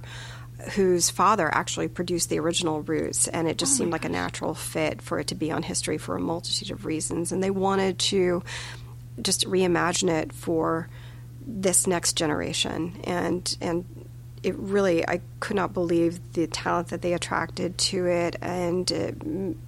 whose 0.75 1.09
father 1.09 1.49
actually 1.51 1.87
produced 1.87 2.29
the 2.29 2.39
original 2.39 2.83
Roots, 2.83 3.27
and 3.27 3.47
it 3.47 3.57
just 3.57 3.73
oh 3.73 3.77
seemed 3.77 3.91
like 3.91 4.05
a 4.05 4.09
natural 4.09 4.53
fit 4.53 5.01
for 5.01 5.17
it 5.17 5.27
to 5.27 5.35
be 5.35 5.51
on 5.51 5.63
history 5.63 5.97
for 5.97 6.15
a 6.15 6.19
multitude 6.19 6.69
of 6.69 6.85
reasons. 6.85 7.31
And 7.31 7.41
they 7.41 7.49
wanted 7.49 7.97
to 7.99 8.43
just 9.19 9.47
reimagine 9.47 10.11
it 10.11 10.33
for 10.33 10.87
this 11.47 11.87
next 11.87 12.13
generation 12.13 12.99
and 13.03 13.55
and 13.61 13.85
it 14.45 14.55
really 14.57 15.07
I 15.07 15.21
could 15.39 15.55
not 15.55 15.73
believe 15.73 16.33
the 16.33 16.45
talent 16.45 16.89
that 16.89 17.01
they 17.01 17.13
attracted 17.13 17.79
to 17.79 18.05
it, 18.05 18.35
and 18.43 18.89
it, 18.91 19.17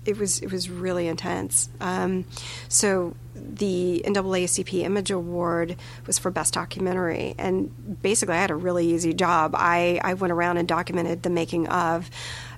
it 0.05 0.19
was 0.19 0.39
it 0.39 0.51
was 0.51 0.69
really 0.69 1.07
intense. 1.07 1.69
Um, 1.81 2.25
so 2.69 3.15
the 3.41 4.03
NAACP 4.05 4.83
Image 4.83 5.11
Award 5.11 5.75
was 6.05 6.17
for 6.17 6.31
Best 6.31 6.53
Documentary, 6.53 7.35
and 7.37 8.01
basically 8.01 8.35
I 8.35 8.41
had 8.41 8.51
a 8.51 8.55
really 8.55 8.87
easy 8.87 9.13
job. 9.13 9.55
I 9.55 9.99
I 10.03 10.13
went 10.13 10.31
around 10.31 10.57
and 10.57 10.67
documented 10.67 11.23
the 11.23 11.29
making 11.29 11.67
of 11.67 12.09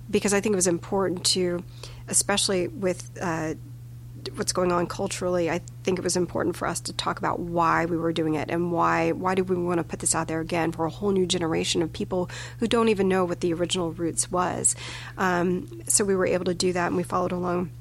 because 0.10 0.34
I 0.34 0.42
think 0.42 0.54
it 0.54 0.56
was 0.56 0.68
important 0.68 1.26
to, 1.28 1.64
especially 2.08 2.68
with 2.68 3.12
uh, 3.22 3.54
what's 4.36 4.52
going 4.52 4.72
on 4.72 4.88
culturally, 4.88 5.50
I 5.50 5.62
think 5.84 5.98
it 5.98 6.04
was 6.04 6.18
important 6.18 6.56
for 6.56 6.68
us 6.68 6.80
to 6.82 6.94
talk 6.94 7.20
about 7.20 7.40
why 7.40 7.86
we 7.86 7.98
were 7.98 8.12
doing 8.12 8.36
it 8.36 8.50
and 8.50 8.72
why 8.72 9.12
why 9.12 9.36
did 9.36 9.50
we 9.50 9.56
want 9.56 9.78
to 9.78 9.84
put 9.84 10.00
this 10.00 10.16
out 10.16 10.28
there 10.28 10.42
again 10.42 10.72
for 10.72 10.86
a 10.86 10.90
whole 10.90 11.12
new 11.12 11.26
generation 11.26 11.82
of 11.82 11.94
people 11.94 12.30
who 12.60 12.68
don't 12.68 12.90
even 12.90 13.08
know 13.08 13.26
what 13.26 13.42
the 13.42 13.54
original 13.54 13.92
roots 13.92 14.32
was. 14.32 14.76
Um, 15.18 15.82
so 15.88 16.04
we 16.04 16.16
were 16.16 16.28
able 16.28 16.46
to 16.46 16.54
do 16.54 16.74
that, 16.74 16.88
and 16.88 16.98
we 16.98 17.04
followed 17.04 17.32
along 17.32 17.72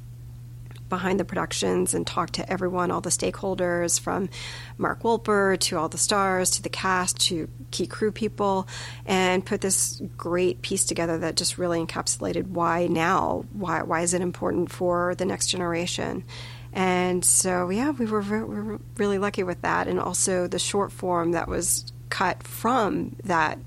behind 0.88 1.21
the 1.21 1.25
productions 1.25 1.95
and 1.95 2.07
talked 2.07 2.35
to 2.35 2.50
everyone, 2.50 2.90
all 2.90 3.00
the 3.00 3.11
stakeholders, 3.11 3.99
from 3.99 4.28
Mark 4.76 5.02
Wolper 5.02 5.59
to 5.61 5.76
all 5.76 5.88
the 5.88 5.99
stars 5.99 6.50
to 6.50 6.62
the 6.62 6.68
cast 6.68 7.21
to 7.28 7.49
key 7.71 7.87
crew 7.87 8.12
people, 8.12 8.66
and 9.07 9.45
put 9.45 9.61
this 9.61 10.00
great 10.16 10.62
piece 10.62 10.85
together 10.85 11.18
that 11.18 11.37
just 11.37 11.59
really 11.59 11.85
encapsulated 11.85 12.49
why 12.49 12.87
now, 12.87 13.45
why 13.52 13.83
why 13.83 14.00
is 14.00 14.14
it 14.14 14.23
important 14.23 14.71
for 14.71 15.14
the 15.16 15.25
next 15.25 15.49
generation. 15.49 16.25
And 16.73 17.25
so, 17.25 17.71
yeah, 17.71 17.90
we 17.90 18.07
were, 18.07 18.21
we 18.21 18.61
were 18.61 18.80
really 18.97 19.18
lucky 19.18 19.42
with 19.42 19.62
that. 19.62 19.88
And 19.88 19.99
also 19.99 20.47
the 20.47 20.59
short 20.59 20.92
form 20.92 21.33
that 21.33 21.49
was 21.49 21.90
cut 22.11 22.42
from 22.42 23.16
that 23.25 23.59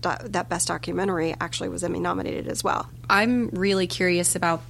that 0.00 0.48
best 0.48 0.68
documentary 0.68 1.34
actually 1.40 1.68
was 1.68 1.82
Emmy 1.82 1.98
nominated 1.98 2.46
as 2.46 2.62
well. 2.62 2.88
I'm 3.10 3.48
really 3.48 3.88
curious 3.88 4.36
about 4.36 4.62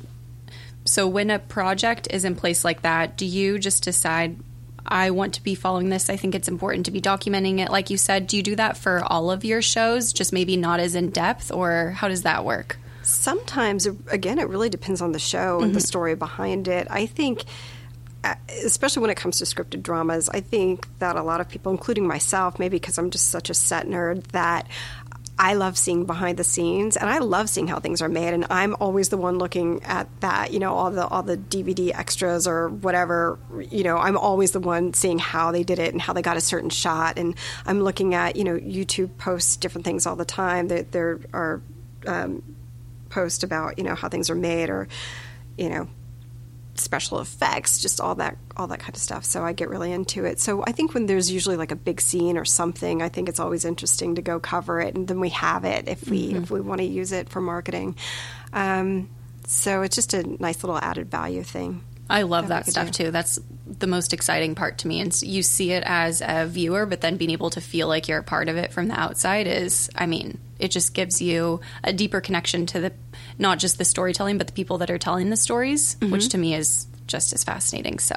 so 0.89 1.07
when 1.07 1.31
a 1.31 1.39
project 1.39 2.09
is 2.11 2.25
in 2.25 2.35
place 2.35 2.65
like 2.65 2.83
that, 2.83 3.17
do 3.17 3.27
you 3.27 3.59
just 3.59 3.83
decide 3.83 4.37
I 4.91 5.11
want 5.11 5.35
to 5.35 5.43
be 5.43 5.55
following 5.55 5.91
this. 5.91 6.09
I 6.09 6.17
think 6.17 6.35
it's 6.35 6.49
important 6.49 6.87
to 6.87 6.91
be 6.91 7.03
documenting 7.03 7.59
it. 7.59 7.71
Like 7.71 7.91
you 7.91 7.99
said, 7.99 8.27
do 8.27 8.39
you 8.39 8.43
do 8.43 8.57
that 8.57 8.79
for 8.79 9.03
all 9.05 9.31
of 9.31 9.45
your 9.45 9.61
shows, 9.61 10.15
just 10.15 10.33
maybe 10.33 10.57
not 10.57 10.81
as 10.81 10.95
in 10.95 11.11
depth, 11.11 11.53
or 11.53 11.91
how 11.91 12.09
does 12.09 12.23
that 12.23 12.43
work? 12.43 12.79
Sometimes, 13.03 13.87
again, 14.11 14.39
it 14.39 14.49
really 14.49 14.71
depends 14.71 15.03
on 15.03 15.13
the 15.13 15.19
show 15.19 15.59
and 15.59 15.67
mm-hmm. 15.67 15.75
the 15.75 15.81
story 15.81 16.15
behind 16.15 16.69
it. 16.69 16.87
I 16.91 17.05
think 17.05 17.45
uh, 18.25 18.35
especially 18.65 19.03
when 19.03 19.11
it 19.11 19.17
comes 19.17 19.39
to 19.39 19.45
scripted 19.45 19.83
dramas, 19.83 20.29
I 20.29 20.41
think 20.41 20.89
that 20.99 21.17
a 21.17 21.23
lot 21.23 21.41
of 21.41 21.49
people, 21.49 21.71
including 21.71 22.07
myself, 22.07 22.59
maybe 22.59 22.77
because 22.77 22.99
I'm 22.99 23.11
just 23.11 23.29
such 23.29 23.51
a 23.51 23.55
set 23.55 23.87
nerd, 23.87 24.25
that 24.29 24.67
I 25.39 25.55
love 25.55 25.79
seeing 25.79 26.05
behind 26.05 26.37
the 26.37 26.45
scenes 26.45 26.97
and 26.97 27.09
I 27.09 27.19
love 27.19 27.49
seeing 27.49 27.69
how 27.69 27.79
things 27.79 28.03
are 28.03 28.09
made 28.09 28.35
and 28.35 28.47
I'm 28.51 28.75
always 28.81 29.09
the 29.09 29.17
one 29.17 29.39
looking 29.39 29.83
at 29.85 30.09
that, 30.21 30.53
you 30.53 30.59
know, 30.59 30.75
all 30.75 30.91
the 30.91 31.07
all 31.07 31.23
the 31.23 31.37
DVD 31.37 31.95
extras 31.95 32.49
or 32.49 32.69
whatever, 32.69 33.39
you 33.71 33.85
know, 33.85 33.97
I'm 33.99 34.17
always 34.17 34.51
the 34.51 34.61
one 34.61 34.95
seeing 34.95 35.19
how 35.19 35.53
they 35.53 35.63
did 35.63 35.79
it 35.79 35.93
and 35.93 36.03
how 36.03 36.13
they 36.13 36.23
got 36.23 36.37
a 36.37 36.41
certain 36.41 36.71
shot 36.71 37.19
and 37.19 37.35
I'm 37.67 37.83
looking 37.83 38.15
at, 38.15 38.37
you 38.37 38.45
know, 38.45 38.57
YouTube 38.57 39.17
posts 39.19 39.57
different 39.57 39.85
things 39.85 40.07
all 40.07 40.17
the 40.17 40.25
time. 40.25 40.69
There, 40.69 40.83
there 40.83 41.21
are 41.33 41.63
um, 42.07 42.43
post 43.09 43.43
about 43.43 43.79
you 43.79 43.85
know 43.85 43.95
how 43.95 44.09
things 44.09 44.31
are 44.31 44.35
made 44.35 44.71
or 44.71 44.89
you 45.57 45.69
know 45.69 45.89
special 46.81 47.21
effects, 47.21 47.81
just 47.81 48.01
all 48.01 48.15
that 48.17 48.37
all 48.57 48.67
that 48.69 48.81
kind 48.81 48.95
of 48.95 49.01
stuff. 49.01 49.25
So 49.25 49.45
I 49.45 49.53
get 49.53 49.69
really 49.69 49.93
into 49.93 50.25
it. 50.25 50.41
So 50.41 50.65
I 50.67 50.73
think 50.73 50.95
when 50.95 51.07
there's 51.07 51.31
usually 51.31 51.57
like 51.57 51.73
a 51.73 51.77
big 51.77 52.01
scene 52.01 52.37
or 52.37 52.45
something, 52.45 53.03
I 53.03 53.09
think 53.09 53.29
it's 53.29 53.41
always 53.41 53.65
interesting 53.65 54.17
to 54.17 54.23
go 54.23 54.41
cover 54.41 54.81
it, 54.81 54.95
and 54.95 55.07
then 55.07 55.21
we 55.21 55.31
have 55.31 55.65
it 55.65 55.89
if 55.89 56.09
we 56.09 56.29
mm-hmm. 56.29 56.43
if 56.43 56.51
we 56.51 56.61
want 56.61 56.81
to 56.81 56.87
use 56.87 57.13
it 57.13 57.29
for 57.29 57.41
marketing. 57.41 57.97
Um, 58.53 59.09
so 59.47 59.83
it's 59.83 59.97
just 59.97 60.15
a 60.15 60.23
nice 60.43 60.63
little 60.63 60.79
added 60.79 61.11
value 61.11 61.43
thing. 61.43 61.83
I 62.11 62.23
love 62.23 62.49
that, 62.49 62.65
that 62.65 62.71
stuff 62.71 62.91
do. 62.91 63.05
too. 63.05 63.11
That's 63.11 63.39
the 63.67 63.87
most 63.87 64.13
exciting 64.13 64.55
part 64.55 64.79
to 64.79 64.89
me. 64.89 65.01
And 65.01 65.23
you 65.23 65.43
see 65.43 65.73
it 65.73 65.83
as 65.85 66.23
a 66.25 66.47
viewer, 66.47 66.87
but 66.87 67.01
then 67.01 67.17
being 67.17 67.31
able 67.31 67.51
to 67.51 67.61
feel 67.61 67.87
like 67.87 68.09
you're 68.09 68.19
a 68.19 68.25
part 68.25 68.49
of 68.49 68.57
it 68.57 68.73
from 68.73 68.89
the 68.89 68.99
outside 68.99 69.47
is, 69.47 69.91
I 69.95 70.07
mean, 70.07 70.39
it 70.59 70.71
just 70.71 70.95
gives 70.95 71.21
you 71.21 71.61
a 71.85 71.93
deeper 71.93 72.21
connection 72.21 72.67
to 72.67 72.81
the 72.81 72.93
not 73.39 73.59
just 73.59 73.79
the 73.79 73.85
storytelling, 73.85 74.39
but 74.39 74.47
the 74.47 74.53
people 74.53 74.79
that 74.79 74.91
are 74.91 74.99
telling 74.99 75.31
the 75.31 75.37
stories, 75.37 75.97
mm-hmm. 75.97 76.13
which 76.13 76.29
to 76.31 76.39
me 76.39 76.55
is 76.55 76.87
just 77.07 77.33
as 77.33 77.45
fascinating. 77.45 77.99
So. 77.99 78.15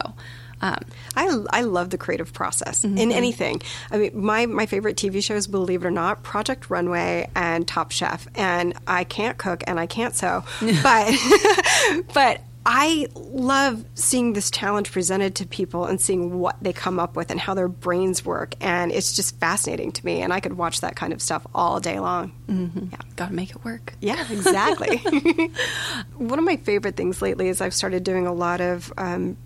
Um, 0.63 0.77
I, 1.15 1.43
I 1.49 1.61
love 1.61 1.89
the 1.89 1.97
creative 1.97 2.33
process 2.33 2.83
mm-hmm. 2.83 2.95
in 2.95 3.11
anything. 3.11 3.63
I 3.89 3.97
mean, 3.97 4.11
my, 4.13 4.45
my 4.45 4.67
favorite 4.67 4.95
TV 4.95 5.23
shows, 5.23 5.47
believe 5.47 5.83
it 5.83 5.87
or 5.87 5.91
not, 5.91 6.21
Project 6.21 6.69
Runway 6.69 7.31
and 7.35 7.67
Top 7.67 7.89
Chef. 7.89 8.27
And 8.35 8.75
I 8.85 9.03
can't 9.03 9.39
cook 9.39 9.63
and 9.65 9.79
I 9.79 9.87
can't 9.87 10.13
sew, 10.13 10.43
but 10.83 11.15
but 12.13 12.41
I 12.65 13.07
love 13.15 13.83
seeing 13.95 14.33
this 14.33 14.51
challenge 14.51 14.91
presented 14.91 15.35
to 15.35 15.47
people 15.47 15.85
and 15.85 15.99
seeing 15.99 16.39
what 16.39 16.57
they 16.61 16.73
come 16.73 16.99
up 16.99 17.15
with 17.15 17.31
and 17.31 17.39
how 17.39 17.55
their 17.55 17.67
brains 17.67 18.23
work. 18.23 18.53
And 18.61 18.91
it's 18.91 19.15
just 19.15 19.37
fascinating 19.39 19.91
to 19.93 20.05
me. 20.05 20.21
And 20.21 20.31
I 20.31 20.39
could 20.39 20.53
watch 20.53 20.81
that 20.81 20.95
kind 20.95 21.11
of 21.11 21.21
stuff 21.21 21.45
all 21.55 21.79
day 21.79 21.99
long. 21.99 22.31
Mm-hmm. 22.47 22.87
Yeah. 22.91 22.97
Got 23.15 23.27
to 23.29 23.33
make 23.33 23.51
it 23.51 23.65
work. 23.65 23.93
Yeah, 23.99 24.25
exactly. 24.31 24.97
One 26.17 26.37
of 26.37 26.45
my 26.45 26.57
favorite 26.57 26.95
things 26.95 27.21
lately 27.21 27.49
is 27.49 27.61
I've 27.61 27.73
started 27.73 28.03
doing 28.03 28.27
a 28.27 28.33
lot 28.33 28.61
of 28.61 28.93
um, 28.95 29.37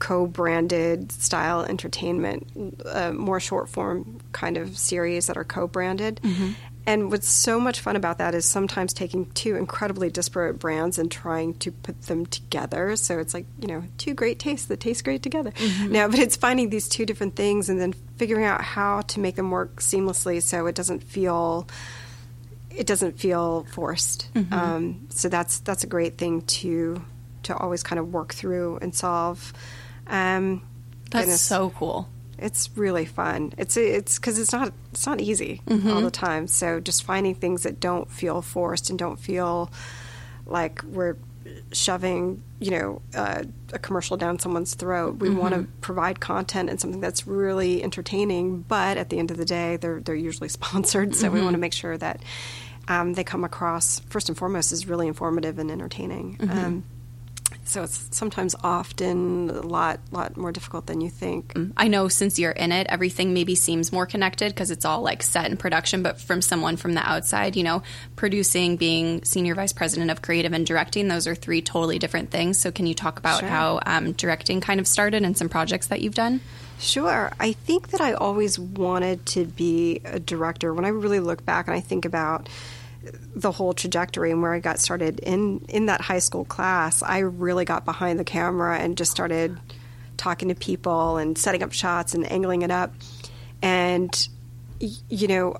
co 0.00 0.26
branded 0.26 1.12
style 1.12 1.62
entertainment, 1.62 2.82
uh, 2.84 3.12
more 3.12 3.38
short 3.38 3.68
form 3.68 4.18
kind 4.32 4.56
of 4.56 4.76
series 4.76 5.28
that 5.28 5.36
are 5.36 5.44
co 5.44 5.68
branded. 5.68 6.20
Mm-hmm. 6.24 6.50
And 6.90 7.08
what's 7.08 7.28
so 7.28 7.60
much 7.60 7.78
fun 7.78 7.94
about 7.94 8.18
that 8.18 8.34
is 8.34 8.44
sometimes 8.44 8.92
taking 8.92 9.26
two 9.30 9.54
incredibly 9.54 10.10
disparate 10.10 10.58
brands 10.58 10.98
and 10.98 11.08
trying 11.08 11.54
to 11.58 11.70
put 11.70 12.02
them 12.02 12.26
together. 12.26 12.96
So 12.96 13.20
it's 13.20 13.32
like, 13.32 13.46
you 13.60 13.68
know, 13.68 13.84
two 13.96 14.12
great 14.12 14.40
tastes 14.40 14.66
that 14.66 14.80
taste 14.80 15.04
great 15.04 15.22
together. 15.22 15.52
Mm-hmm. 15.52 15.92
Now, 15.92 16.08
but 16.08 16.18
it's 16.18 16.34
finding 16.34 16.68
these 16.68 16.88
two 16.88 17.06
different 17.06 17.36
things 17.36 17.68
and 17.68 17.80
then 17.80 17.92
figuring 18.16 18.44
out 18.44 18.60
how 18.60 19.02
to 19.02 19.20
make 19.20 19.36
them 19.36 19.52
work 19.52 19.76
seamlessly 19.76 20.42
so 20.42 20.66
it 20.66 20.74
doesn't 20.74 21.04
feel 21.04 21.68
it 22.70 22.88
doesn't 22.88 23.20
feel 23.20 23.68
forced. 23.70 24.28
Mm-hmm. 24.34 24.52
Um, 24.52 25.06
so 25.10 25.28
that's 25.28 25.60
that's 25.60 25.84
a 25.84 25.86
great 25.86 26.18
thing 26.18 26.42
to 26.42 27.00
to 27.44 27.56
always 27.56 27.84
kind 27.84 28.00
of 28.00 28.12
work 28.12 28.34
through 28.34 28.80
and 28.82 28.92
solve. 28.92 29.52
Um, 30.08 30.62
that's 31.12 31.26
goodness. 31.26 31.40
so 31.40 31.70
cool 31.70 32.08
it's 32.40 32.70
really 32.76 33.04
fun. 33.04 33.52
It's 33.58 33.76
it's 33.76 34.18
because 34.18 34.38
it's 34.38 34.52
not 34.52 34.72
it's 34.92 35.06
not 35.06 35.20
easy 35.20 35.62
mm-hmm. 35.66 35.90
all 35.90 36.00
the 36.00 36.10
time. 36.10 36.46
So 36.46 36.80
just 36.80 37.04
finding 37.04 37.34
things 37.34 37.62
that 37.62 37.80
don't 37.80 38.10
feel 38.10 38.42
forced 38.42 38.90
and 38.90 38.98
don't 38.98 39.18
feel 39.18 39.70
like 40.46 40.82
we're 40.82 41.16
shoving 41.72 42.42
you 42.58 42.70
know 42.70 43.02
uh, 43.14 43.42
a 43.72 43.78
commercial 43.78 44.16
down 44.16 44.38
someone's 44.38 44.74
throat. 44.74 45.16
We 45.16 45.28
mm-hmm. 45.28 45.38
want 45.38 45.54
to 45.54 45.66
provide 45.80 46.20
content 46.20 46.70
and 46.70 46.80
something 46.80 47.00
that's 47.00 47.26
really 47.26 47.82
entertaining, 47.82 48.62
but 48.62 48.96
at 48.96 49.10
the 49.10 49.18
end 49.18 49.30
of 49.30 49.36
the 49.36 49.44
day, 49.44 49.76
they're 49.76 50.00
they're 50.00 50.14
usually 50.14 50.48
sponsored. 50.58 51.14
So 51.14 51.26
mm-hmm. 51.26 51.34
we 51.34 51.42
want 51.42 51.54
to 51.54 51.60
make 51.60 51.72
sure 51.72 51.96
that 51.98 52.22
um, 52.88 53.14
they 53.14 53.24
come 53.24 53.44
across 53.44 54.00
first 54.08 54.28
and 54.28 54.36
foremost 54.36 54.72
as 54.72 54.86
really 54.86 55.06
informative 55.06 55.58
and 55.58 55.70
entertaining. 55.70 56.36
Mm-hmm. 56.38 56.58
Um, 56.58 56.84
so 57.64 57.82
it's 57.82 58.08
sometimes 58.10 58.54
often 58.62 59.50
a 59.50 59.60
lot 59.60 60.00
lot 60.10 60.36
more 60.36 60.52
difficult 60.52 60.86
than 60.86 61.00
you 61.00 61.10
think. 61.10 61.54
Mm. 61.54 61.72
I 61.76 61.88
know 61.88 62.08
since 62.08 62.38
you're 62.38 62.50
in 62.50 62.72
it, 62.72 62.86
everything 62.88 63.32
maybe 63.34 63.54
seems 63.54 63.92
more 63.92 64.06
connected 64.06 64.52
because 64.52 64.70
it's 64.70 64.84
all 64.84 65.02
like 65.02 65.22
set 65.22 65.50
in 65.50 65.56
production. 65.56 66.02
But 66.02 66.20
from 66.20 66.42
someone 66.42 66.76
from 66.76 66.94
the 66.94 67.08
outside, 67.08 67.56
you 67.56 67.62
know, 67.62 67.82
producing, 68.16 68.76
being 68.76 69.24
senior 69.24 69.54
vice 69.54 69.72
president 69.72 70.10
of 70.10 70.22
creative 70.22 70.52
and 70.52 70.66
directing, 70.66 71.08
those 71.08 71.26
are 71.26 71.34
three 71.34 71.62
totally 71.62 71.98
different 71.98 72.30
things. 72.30 72.58
So 72.58 72.70
can 72.70 72.86
you 72.86 72.94
talk 72.94 73.18
about 73.18 73.40
sure. 73.40 73.48
how 73.48 73.80
um, 73.86 74.12
directing 74.12 74.60
kind 74.60 74.80
of 74.80 74.86
started 74.86 75.22
and 75.22 75.36
some 75.36 75.48
projects 75.48 75.88
that 75.88 76.00
you've 76.00 76.14
done? 76.14 76.40
Sure. 76.80 77.30
I 77.38 77.52
think 77.52 77.88
that 77.88 78.00
I 78.00 78.14
always 78.14 78.58
wanted 78.58 79.26
to 79.26 79.44
be 79.44 80.00
a 80.04 80.18
director. 80.18 80.72
When 80.72 80.86
I 80.86 80.88
really 80.88 81.20
look 81.20 81.44
back 81.44 81.68
and 81.68 81.76
I 81.76 81.80
think 81.80 82.06
about 82.06 82.48
the 83.34 83.50
whole 83.52 83.72
trajectory 83.72 84.30
and 84.30 84.42
where 84.42 84.52
I 84.52 84.60
got 84.60 84.78
started 84.78 85.20
in 85.20 85.64
in 85.68 85.86
that 85.86 86.00
high 86.00 86.18
school 86.18 86.44
class, 86.44 87.02
I 87.02 87.18
really 87.18 87.64
got 87.64 87.84
behind 87.84 88.18
the 88.18 88.24
camera 88.24 88.78
and 88.78 88.96
just 88.96 89.10
started 89.10 89.58
talking 90.16 90.48
to 90.48 90.54
people 90.54 91.16
and 91.16 91.36
setting 91.38 91.62
up 91.62 91.72
shots 91.72 92.14
and 92.14 92.30
angling 92.30 92.62
it 92.62 92.70
up. 92.70 92.92
And 93.62 94.28
you 94.78 95.28
know, 95.28 95.56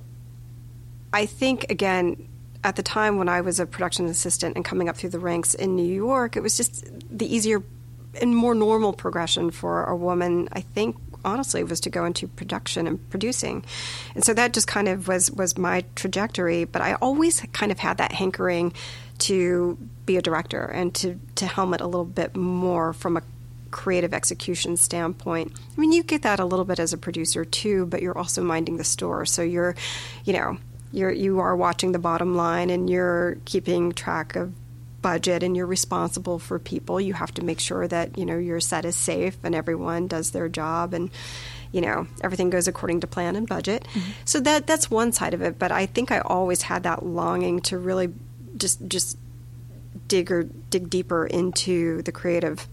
I 1.13 1.27
think 1.27 1.71
again 1.71 2.29
at 2.63 2.77
the 2.77 2.83
time 2.83 3.17
when 3.17 3.29
I 3.29 3.41
was 3.41 3.59
a 3.59 3.67
production 3.67 4.07
assistant 4.07 4.57
and 4.57 4.65
coming 4.65 4.89
up 4.89 4.97
through 4.97 5.11
the 5.11 5.19
ranks 5.19 5.55
in 5.55 5.77
New 5.77 5.95
York, 5.95 6.37
it 6.37 6.43
was 6.43 6.57
just 6.57 6.87
the 7.11 7.35
easier 7.35 7.63
and 8.21 8.35
more 8.37 8.55
normal 8.55 8.93
progression 8.93 9.51
for 9.51 9.85
a 9.85 9.97
woman, 9.97 10.49
I 10.53 10.61
think, 10.61 10.97
honestly 11.25 11.65
was 11.65 11.81
to 11.81 11.91
go 11.91 12.05
into 12.05 12.29
production 12.29 12.87
and 12.87 13.11
producing, 13.11 13.65
and 14.15 14.25
so 14.25 14.35
that 14.35 14.53
just 14.53 14.67
kind 14.67 14.89
of 14.89 15.09
was 15.09 15.31
was 15.31 15.57
my 15.59 15.85
trajectory. 15.95 16.65
But 16.65 16.83
I 16.83 16.95
always 16.95 17.41
kind 17.53 17.73
of 17.73 17.79
had 17.79 17.99
that 17.99 18.13
hankering 18.13 18.73
to 19.21 19.77
be 20.07 20.17
a 20.17 20.23
director 20.23 20.65
and 20.65 20.95
to 20.97 21.19
to 21.37 21.47
helm 21.47 21.75
it 21.75 21.81
a 21.81 21.87
little 21.87 22.05
bit 22.05 22.37
more 22.37 22.93
from 22.93 23.17
a 23.17 23.23
creative 23.71 24.13
execution 24.13 24.77
standpoint. 24.77 25.53
I 25.77 25.81
mean, 25.81 25.93
you 25.93 26.03
get 26.03 26.23
that 26.23 26.41
a 26.41 26.45
little 26.45 26.65
bit 26.65 26.79
as 26.79 26.93
a 26.93 26.99
producer 26.99 27.45
too, 27.45 27.87
but 27.87 28.03
you're 28.03 28.19
also 28.19 28.43
minding 28.43 28.77
the 28.77 28.85
store, 28.85 29.25
so 29.27 29.43
you're, 29.43 29.77
you 30.25 30.33
know, 30.33 30.59
you're 30.93 31.11
you 31.13 31.39
are 31.41 31.57
watching 31.57 31.93
the 31.93 31.99
bottom 31.99 32.35
line 32.37 32.71
and 32.71 32.91
you're 32.91 33.39
keeping 33.45 33.93
track 33.93 34.37
of 34.37 34.53
budget 35.03 35.43
and 35.43 35.57
you're 35.57 35.67
responsible 35.67 36.39
for 36.39 36.59
people, 36.59 37.01
you 37.01 37.15
have 37.15 37.33
to 37.35 37.45
make 37.45 37.61
sure 37.61 37.87
that, 37.89 38.19
you 38.19 38.27
know, 38.27 38.37
your 38.39 38.61
set 38.61 38.85
is 38.85 38.97
safe 38.97 39.37
and 39.43 39.55
everyone 39.55 40.07
does 40.07 40.31
their 40.31 40.49
job 40.49 40.95
and 40.95 41.11
you 41.73 41.81
know, 41.81 42.09
everything 42.23 42.51
goes 42.51 42.67
according 42.67 43.01
to 43.01 43.07
plan 43.07 43.37
and 43.37 43.49
budget. 43.49 43.87
Mm-hmm. 43.93 44.11
So 44.25 44.41
that 44.41 44.67
that's 44.67 44.91
one 44.91 45.13
side 45.13 45.35
of 45.35 45.43
it, 45.43 45.59
but 45.59 45.71
I 45.71 45.87
think 45.87 46.11
I 46.11 46.19
always 46.19 46.63
had 46.63 46.83
that 46.83 47.05
longing 47.05 47.61
to 47.63 47.79
really 47.79 48.13
just 48.57 48.87
just 48.89 49.17
dig 50.09 50.33
or 50.33 50.43
dig 50.43 50.91
deeper 50.91 51.27
into 51.27 52.03
the 52.03 52.13
creative 52.13 52.67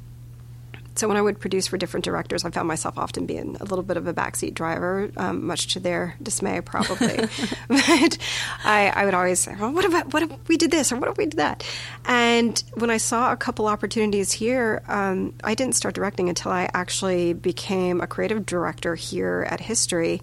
so 0.97 1.07
when 1.07 1.17
I 1.17 1.21
would 1.21 1.39
produce 1.39 1.67
for 1.67 1.77
different 1.77 2.03
directors, 2.03 2.43
I 2.45 2.49
found 2.49 2.67
myself 2.67 2.97
often 2.97 3.25
being 3.25 3.57
a 3.59 3.63
little 3.63 3.83
bit 3.83 3.97
of 3.97 4.07
a 4.07 4.13
backseat 4.13 4.53
driver, 4.53 5.11
um, 5.17 5.45
much 5.45 5.73
to 5.73 5.79
their 5.79 6.15
dismay, 6.21 6.61
probably. 6.61 7.17
but 7.67 8.17
I, 8.63 8.91
I, 8.95 9.05
would 9.05 9.13
always 9.13 9.39
say, 9.39 9.55
"Well, 9.59 9.71
what 9.71 9.85
about 9.85 10.13
what 10.13 10.23
if 10.23 10.47
we 10.47 10.57
did 10.57 10.71
this 10.71 10.91
or 10.91 10.97
what 10.97 11.09
if 11.09 11.17
we 11.17 11.25
did 11.25 11.37
that?" 11.37 11.67
And 12.05 12.61
when 12.75 12.89
I 12.89 12.97
saw 12.97 13.31
a 13.31 13.37
couple 13.37 13.67
opportunities 13.67 14.31
here, 14.31 14.83
um, 14.87 15.33
I 15.43 15.55
didn't 15.55 15.75
start 15.75 15.95
directing 15.95 16.29
until 16.29 16.51
I 16.51 16.69
actually 16.73 17.33
became 17.33 18.01
a 18.01 18.07
creative 18.07 18.45
director 18.45 18.95
here 18.95 19.45
at 19.49 19.59
History 19.59 20.21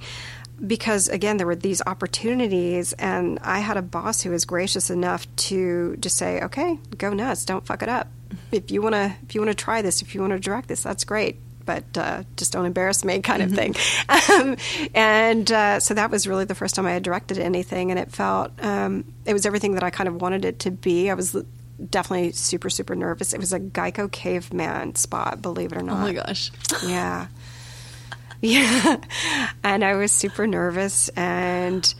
because 0.65 1.09
again 1.09 1.37
there 1.37 1.47
were 1.47 1.57
these 1.57 1.83
opportunities 1.85 2.93
and 2.95 3.41
i 3.43 3.59
had 3.59 3.77
a 3.77 3.83
boss 3.83 4.23
who 4.23 4.31
was 4.31 4.45
gracious 4.45 4.89
enough 4.89 5.27
to 5.35 5.97
just 5.99 6.17
say 6.17 6.41
okay 6.43 6.79
go 6.97 7.13
nuts 7.13 7.45
don't 7.45 7.67
fuck 7.67 7.83
it 7.83 7.89
up 7.89 8.09
if 8.53 8.71
you 8.71 8.83
want 8.83 8.95
to 8.95 9.15
if 9.27 9.35
you 9.35 9.41
want 9.41 9.57
to 9.57 9.65
try 9.65 9.83
this, 9.83 10.03
if 10.03 10.15
you 10.15 10.21
want 10.21 10.33
to 10.33 10.39
direct 10.39 10.69
this, 10.69 10.83
that's 10.83 11.05
great. 11.05 11.37
But 11.65 11.97
uh, 11.97 12.25
just 12.37 12.53
don't 12.53 12.67
embarrass 12.67 13.05
me, 13.05 13.21
kind 13.21 13.43
of 13.43 13.51
mm-hmm. 13.51 13.73
thing. 13.73 13.75
Um, 14.35 14.57
and 14.95 15.51
uh, 15.51 15.81
so 15.81 15.95
that 15.95 16.11
was 16.11 16.27
really 16.27 16.45
the 16.45 16.55
first 16.55 16.75
time 16.75 16.87
I 16.87 16.93
had 16.93 17.03
directed 17.03 17.39
anything, 17.39 17.91
and 17.91 17.99
it 17.99 18.11
felt 18.11 18.53
um, 18.63 19.05
it 19.25 19.33
was 19.33 19.47
everything 19.47 19.75
that 19.75 19.83
I 19.83 19.91
kind 19.91 20.09
of 20.09 20.21
wanted 20.21 20.45
it 20.45 20.61
to 20.61 20.71
be. 20.71 21.11
I 21.11 21.15
was 21.15 21.37
definitely 21.91 22.33
super 22.33 22.71
super 22.71 22.95
nervous. 22.95 23.33
It 23.33 23.41
was 23.41 23.53
a 23.53 23.61
Geico 23.61 24.11
caveman 24.11 24.95
spot, 24.95 25.43
believe 25.43 25.73
it 25.73 25.79
or 25.79 25.83
not. 25.83 25.99
Oh 25.99 26.01
my 26.01 26.13
gosh! 26.13 26.51
Yeah, 26.87 27.29
yeah. 28.41 28.97
And 29.65 29.83
I 29.83 29.95
was 29.95 30.13
super 30.13 30.47
nervous 30.47 31.09
and 31.11 31.95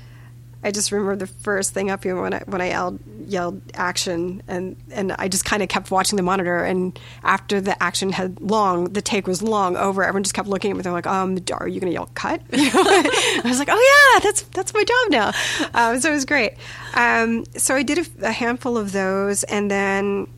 I 0.65 0.71
just 0.71 0.91
remember 0.91 1.15
the 1.15 1.27
first 1.27 1.75
thing 1.75 1.91
up 1.91 2.03
here 2.03 2.21
when 2.21 2.33
I 2.33 2.39
when 2.47 2.61
I 2.63 2.69
yelled, 2.69 2.99
yelled 3.27 3.61
action, 3.75 4.43
and 4.49 4.77
and 4.91 5.13
I 5.13 5.29
just 5.29 5.45
kind 5.45 5.63
of 5.63 5.69
kept 5.69 5.91
watching 5.91 6.17
the 6.17 6.23
monitor. 6.23 6.65
And 6.65 6.99
after 7.23 7.61
the 7.61 7.81
action 7.83 8.11
had 8.11 8.41
long, 8.41 8.93
the 8.93 9.03
take 9.03 9.27
was 9.27 9.43
long 9.43 9.77
over. 9.77 10.03
Everyone 10.03 10.23
just 10.23 10.35
kept 10.35 10.49
looking 10.49 10.71
at 10.71 10.77
me. 10.77 10.83
They're 10.83 10.93
like, 10.93 11.07
"Um, 11.07 11.39
are 11.53 11.69
you 11.69 11.81
to 11.81 11.91
yell 11.91 12.11
cut?" 12.15 12.41
I 12.53 13.43
was 13.45 13.59
like, 13.59 13.69
"Oh 13.71 14.13
yeah, 14.15 14.21
that's 14.21 14.43
that's 14.43 14.73
my 14.73 14.83
job 14.85 15.11
now." 15.11 15.33
Um, 15.75 16.01
so 16.01 16.11
it 16.11 16.15
was 16.15 16.25
great. 16.25 16.55
Um, 16.95 17.45
so 17.57 17.75
I 17.75 17.83
did 17.83 17.99
a, 17.99 18.29
a 18.29 18.33
handful 18.33 18.79
of 18.79 18.93
those, 18.93 19.45
and 19.45 19.71
then 19.71 20.29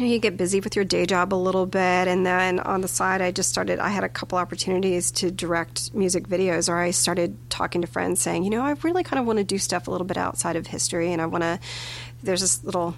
you 0.00 0.06
know, 0.06 0.12
you 0.12 0.18
get 0.18 0.38
busy 0.38 0.60
with 0.60 0.76
your 0.76 0.84
day 0.84 1.04
job 1.04 1.34
a 1.34 1.36
little 1.36 1.66
bit, 1.66 2.08
and 2.08 2.24
then 2.24 2.58
on 2.58 2.80
the 2.80 2.88
side, 2.88 3.20
I 3.20 3.32
just 3.32 3.50
started. 3.50 3.78
I 3.78 3.90
had 3.90 4.02
a 4.02 4.08
couple 4.08 4.38
opportunities 4.38 5.10
to 5.12 5.30
direct 5.30 5.94
music 5.94 6.26
videos, 6.26 6.70
or 6.70 6.78
I 6.78 6.90
started 6.90 7.36
talking 7.50 7.82
to 7.82 7.86
friends 7.86 8.20
saying, 8.22 8.44
you 8.44 8.50
know, 8.50 8.62
I 8.62 8.70
really 8.82 9.04
kind 9.04 9.20
of 9.20 9.26
want 9.26 9.40
to 9.40 9.44
do 9.44 9.58
stuff 9.58 9.88
a 9.88 9.90
little 9.90 10.06
bit 10.06 10.16
outside 10.16 10.56
of 10.56 10.66
history, 10.66 11.12
and 11.12 11.20
I 11.20 11.26
want 11.26 11.42
to. 11.42 11.60
There's 12.22 12.40
this 12.40 12.64
little 12.64 12.96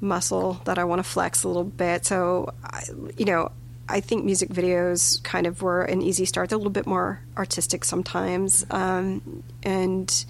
muscle 0.00 0.60
that 0.64 0.76
I 0.76 0.82
want 0.84 0.98
to 0.98 1.08
flex 1.08 1.44
a 1.44 1.48
little 1.48 1.62
bit. 1.64 2.04
So, 2.04 2.52
I, 2.64 2.82
you 3.16 3.26
know, 3.26 3.52
I 3.88 4.00
think 4.00 4.24
music 4.24 4.48
videos 4.48 5.22
kind 5.22 5.46
of 5.46 5.62
were 5.62 5.82
an 5.82 6.02
easy 6.02 6.24
start. 6.24 6.50
They're 6.50 6.56
a 6.56 6.58
little 6.58 6.72
bit 6.72 6.86
more 6.86 7.20
artistic 7.36 7.84
sometimes, 7.84 8.66
um, 8.70 9.44
and 9.62 10.24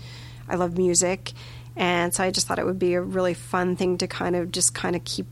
I 0.51 0.57
love 0.57 0.77
music, 0.77 1.33
and 1.77 2.15
so 2.15 2.23
I 2.23 2.31
just 2.31 2.47
thought 2.47 2.59
it 2.59 2.67
would 2.67 2.79
be 2.79 2.95
a 2.95 3.03
really 3.03 3.35
fun 3.35 3.77
thing 3.77 3.99
to 3.99 4.07
kind 4.07 4.37
of 4.37 4.53
just 4.53 4.75
kind 4.75 4.95
of 4.95 5.05
keep 5.05 5.27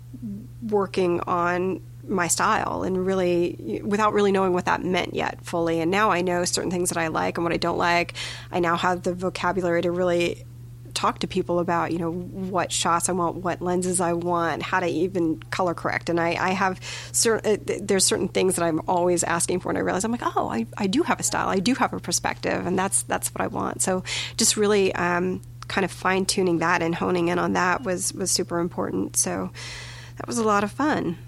working 0.62 1.20
on 1.20 1.82
my 2.06 2.26
style 2.26 2.82
and 2.82 3.06
really 3.06 3.80
without 3.84 4.12
really 4.12 4.32
knowing 4.32 4.52
what 4.52 4.64
that 4.64 4.84
meant 4.84 5.14
yet 5.14 5.44
fully. 5.44 5.80
And 5.80 5.90
now 5.90 6.10
I 6.10 6.20
know 6.20 6.44
certain 6.44 6.70
things 6.70 6.88
that 6.90 6.98
I 6.98 7.08
like 7.08 7.38
and 7.38 7.44
what 7.44 7.52
I 7.52 7.58
don't 7.58 7.78
like. 7.78 8.14
I 8.50 8.60
now 8.60 8.76
have 8.76 9.02
the 9.02 9.14
vocabulary 9.14 9.82
to 9.82 9.90
really 9.90 10.44
talk 10.94 11.20
to 11.20 11.26
people 11.26 11.58
about, 11.58 11.92
you 11.92 11.98
know, 11.98 12.12
what 12.12 12.70
shots 12.70 13.08
I 13.08 13.12
want, 13.12 13.36
what 13.36 13.62
lenses 13.62 14.00
I 14.00 14.12
want, 14.12 14.62
how 14.62 14.80
to 14.80 14.86
even 14.86 15.38
color 15.44 15.74
correct. 15.74 16.10
And 16.10 16.20
I, 16.20 16.34
I 16.34 16.50
have 16.50 16.80
certain, 17.12 17.52
uh, 17.54 17.78
there's 17.80 18.04
certain 18.04 18.28
things 18.28 18.56
that 18.56 18.64
I'm 18.64 18.82
always 18.86 19.22
asking 19.24 19.60
for. 19.60 19.70
And 19.70 19.78
I 19.78 19.80
realize 19.80 20.04
I'm 20.04 20.12
like, 20.12 20.36
oh, 20.36 20.48
I, 20.48 20.66
I 20.76 20.88
do 20.88 21.02
have 21.02 21.18
a 21.18 21.22
style. 21.22 21.48
I 21.48 21.60
do 21.60 21.74
have 21.76 21.92
a 21.92 22.00
perspective. 22.00 22.66
And 22.66 22.78
that's, 22.78 23.04
that's 23.04 23.32
what 23.32 23.40
I 23.40 23.46
want. 23.46 23.80
So 23.80 24.04
just 24.36 24.56
really, 24.56 24.94
um, 24.94 25.40
kind 25.68 25.84
of 25.84 25.90
fine 25.90 26.26
tuning 26.26 26.58
that 26.58 26.82
and 26.82 26.94
honing 26.94 27.28
in 27.28 27.38
on 27.38 27.52
that 27.54 27.82
was, 27.82 28.12
was 28.12 28.30
super 28.30 28.58
important. 28.58 29.16
So, 29.16 29.50
that 30.16 30.26
was 30.26 30.38
a 30.38 30.44
lot 30.44 30.64
of 30.64 30.70
fun. 30.70 31.18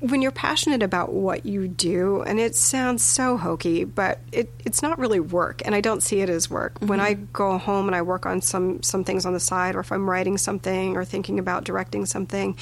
When 0.00 0.20
you're 0.20 0.30
passionate 0.30 0.82
about 0.82 1.12
what 1.12 1.46
you 1.46 1.68
do, 1.68 2.22
and 2.22 2.38
it 2.38 2.54
sounds 2.54 3.02
so 3.02 3.38
hokey, 3.38 3.84
but 3.84 4.20
it, 4.30 4.52
it's 4.64 4.82
not 4.82 4.98
really 4.98 5.20
work, 5.20 5.62
and 5.64 5.74
I 5.74 5.80
don't 5.80 6.02
see 6.02 6.20
it 6.20 6.28
as 6.28 6.50
work. 6.50 6.74
Mm-hmm. 6.74 6.86
When 6.86 7.00
I 7.00 7.14
go 7.14 7.56
home 7.56 7.86
and 7.86 7.96
I 7.96 8.02
work 8.02 8.26
on 8.26 8.42
some, 8.42 8.82
some 8.82 9.04
things 9.04 9.24
on 9.24 9.32
the 9.32 9.40
side, 9.40 9.74
or 9.74 9.80
if 9.80 9.90
I'm 9.90 10.08
writing 10.08 10.36
something 10.36 10.96
or 10.96 11.04
thinking 11.04 11.38
about 11.38 11.64
directing 11.64 12.04
something, 12.04 12.58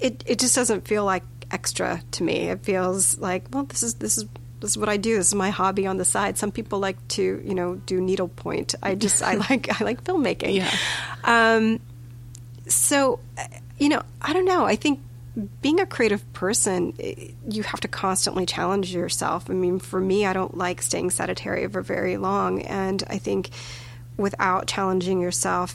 it, 0.00 0.24
it 0.26 0.38
just 0.38 0.54
doesn't 0.54 0.88
feel 0.88 1.04
like 1.04 1.24
extra 1.50 2.02
to 2.12 2.22
me. 2.22 2.48
It 2.48 2.64
feels 2.64 3.18
like, 3.18 3.46
well, 3.52 3.64
this 3.64 3.82
is 3.82 3.94
this 3.94 4.16
is 4.16 4.24
this 4.62 4.70
is 4.70 4.78
what 4.78 4.88
I 4.88 4.96
do. 4.96 5.16
This 5.16 5.28
is 5.28 5.34
my 5.34 5.50
hobby 5.50 5.86
on 5.86 5.96
the 5.96 6.04
side. 6.04 6.38
Some 6.38 6.52
people 6.52 6.78
like 6.78 6.96
to, 7.08 7.42
you 7.44 7.54
know, 7.54 7.74
do 7.74 8.00
needlepoint. 8.00 8.76
I 8.82 8.94
just 8.94 9.22
I 9.22 9.34
like 9.50 9.80
I 9.80 9.84
like 9.84 10.04
filmmaking. 10.04 10.54
Yeah. 10.54 10.74
Um, 11.24 11.80
so, 12.68 13.18
you 13.78 13.88
know, 13.88 14.02
I 14.22 14.32
don't 14.32 14.44
know. 14.44 14.64
I 14.64 14.76
think 14.76 15.00
being 15.62 15.80
a 15.80 15.86
creative 15.86 16.30
person, 16.32 16.94
you 17.48 17.62
have 17.64 17.80
to 17.80 17.88
constantly 17.88 18.46
challenge 18.46 18.94
yourself. 18.94 19.50
I 19.50 19.54
mean, 19.54 19.80
for 19.80 20.00
me, 20.00 20.26
I 20.26 20.32
don't 20.32 20.56
like 20.56 20.80
staying 20.80 21.10
sedentary 21.10 21.66
for 21.68 21.82
very 21.82 22.16
long, 22.16 22.62
and 22.62 23.02
I 23.08 23.18
think 23.18 23.50
without 24.16 24.66
challenging 24.68 25.20
yourself, 25.20 25.74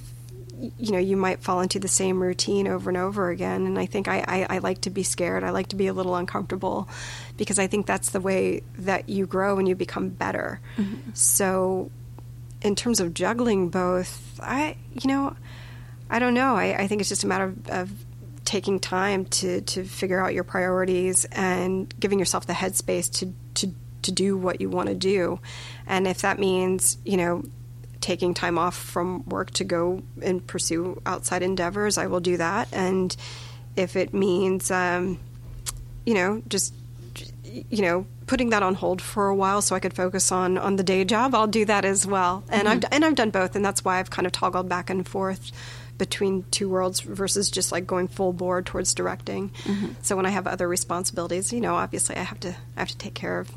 you 0.59 0.91
know, 0.91 0.97
you 0.97 1.17
might 1.17 1.41
fall 1.41 1.61
into 1.61 1.79
the 1.79 1.87
same 1.87 2.21
routine 2.21 2.67
over 2.67 2.89
and 2.89 2.97
over 2.97 3.29
again. 3.29 3.65
And 3.65 3.77
I 3.77 3.85
think 3.85 4.07
I, 4.07 4.23
I, 4.27 4.55
I 4.55 4.57
like 4.59 4.81
to 4.81 4.89
be 4.89 5.03
scared. 5.03 5.43
I 5.43 5.51
like 5.51 5.67
to 5.69 5.75
be 5.75 5.87
a 5.87 5.93
little 5.93 6.15
uncomfortable 6.15 6.89
because 7.37 7.59
I 7.59 7.67
think 7.67 7.85
that's 7.85 8.09
the 8.09 8.19
way 8.19 8.63
that 8.79 9.09
you 9.09 9.27
grow 9.27 9.59
and 9.59 9.67
you 9.67 9.75
become 9.75 10.09
better. 10.09 10.59
Mm-hmm. 10.77 11.11
So, 11.13 11.91
in 12.61 12.75
terms 12.75 12.99
of 12.99 13.13
juggling 13.13 13.69
both, 13.69 14.39
I, 14.41 14.77
you 14.93 15.07
know, 15.07 15.35
I 16.09 16.19
don't 16.19 16.33
know. 16.33 16.55
I, 16.55 16.75
I 16.83 16.87
think 16.87 17.01
it's 17.01 17.09
just 17.09 17.23
a 17.23 17.27
matter 17.27 17.45
of, 17.45 17.69
of 17.69 17.91
taking 18.45 18.79
time 18.79 19.25
to, 19.25 19.61
to 19.61 19.83
figure 19.83 20.19
out 20.19 20.33
your 20.33 20.43
priorities 20.43 21.25
and 21.25 21.93
giving 21.99 22.17
yourself 22.17 22.47
the 22.47 22.53
headspace 22.53 23.11
to, 23.19 23.33
to, 23.55 23.73
to 24.01 24.11
do 24.11 24.37
what 24.37 24.59
you 24.59 24.69
want 24.69 24.89
to 24.89 24.95
do. 24.95 25.39
And 25.85 26.07
if 26.07 26.21
that 26.21 26.39
means, 26.39 26.97
you 27.05 27.17
know, 27.17 27.43
taking 28.07 28.33
time 28.33 28.57
off 28.57 28.73
from 28.73 29.21
work 29.25 29.51
to 29.51 29.65
go 29.65 30.01
and 30.21 30.47
pursue 30.47 31.01
outside 31.05 31.43
endeavors, 31.43 31.97
I 31.97 32.07
will 32.07 32.21
do 32.21 32.37
that. 32.37 32.69
And 32.71 33.13
if 33.75 33.97
it 33.97 34.13
means, 34.13 34.71
um, 34.71 35.19
you 36.05 36.13
know, 36.13 36.41
just, 36.47 36.73
you 37.43 37.81
know, 37.81 38.07
putting 38.25 38.51
that 38.51 38.63
on 38.63 38.75
hold 38.75 39.01
for 39.01 39.27
a 39.27 39.35
while 39.35 39.61
so 39.61 39.75
I 39.75 39.81
could 39.81 39.93
focus 39.93 40.31
on, 40.31 40.57
on 40.57 40.77
the 40.77 40.83
day 40.83 41.03
job, 41.03 41.35
I'll 41.35 41.47
do 41.47 41.65
that 41.65 41.83
as 41.83 42.07
well. 42.07 42.45
And 42.47 42.61
mm-hmm. 42.61 42.85
I've 42.85 42.93
and 42.93 43.03
I've 43.03 43.15
done 43.15 43.29
both, 43.29 43.57
and 43.57 43.65
that's 43.65 43.83
why 43.83 43.99
I've 43.99 44.09
kind 44.09 44.25
of 44.25 44.31
toggled 44.31 44.69
back 44.69 44.89
and 44.89 45.05
forth 45.05 45.51
between 45.97 46.45
two 46.49 46.69
worlds 46.69 47.01
versus 47.01 47.51
just 47.51 47.73
like 47.73 47.85
going 47.85 48.07
full 48.07 48.31
board 48.31 48.65
towards 48.65 48.93
directing. 48.93 49.49
Mm-hmm. 49.49 49.87
So 50.01 50.15
when 50.15 50.25
I 50.25 50.29
have 50.29 50.47
other 50.47 50.69
responsibilities, 50.69 51.51
you 51.51 51.59
know, 51.59 51.75
obviously 51.75 52.15
I 52.15 52.23
have 52.23 52.39
to 52.39 52.55
I 52.77 52.79
have 52.79 52.87
to 52.87 52.97
take 52.97 53.15
care 53.15 53.41
of, 53.41 53.51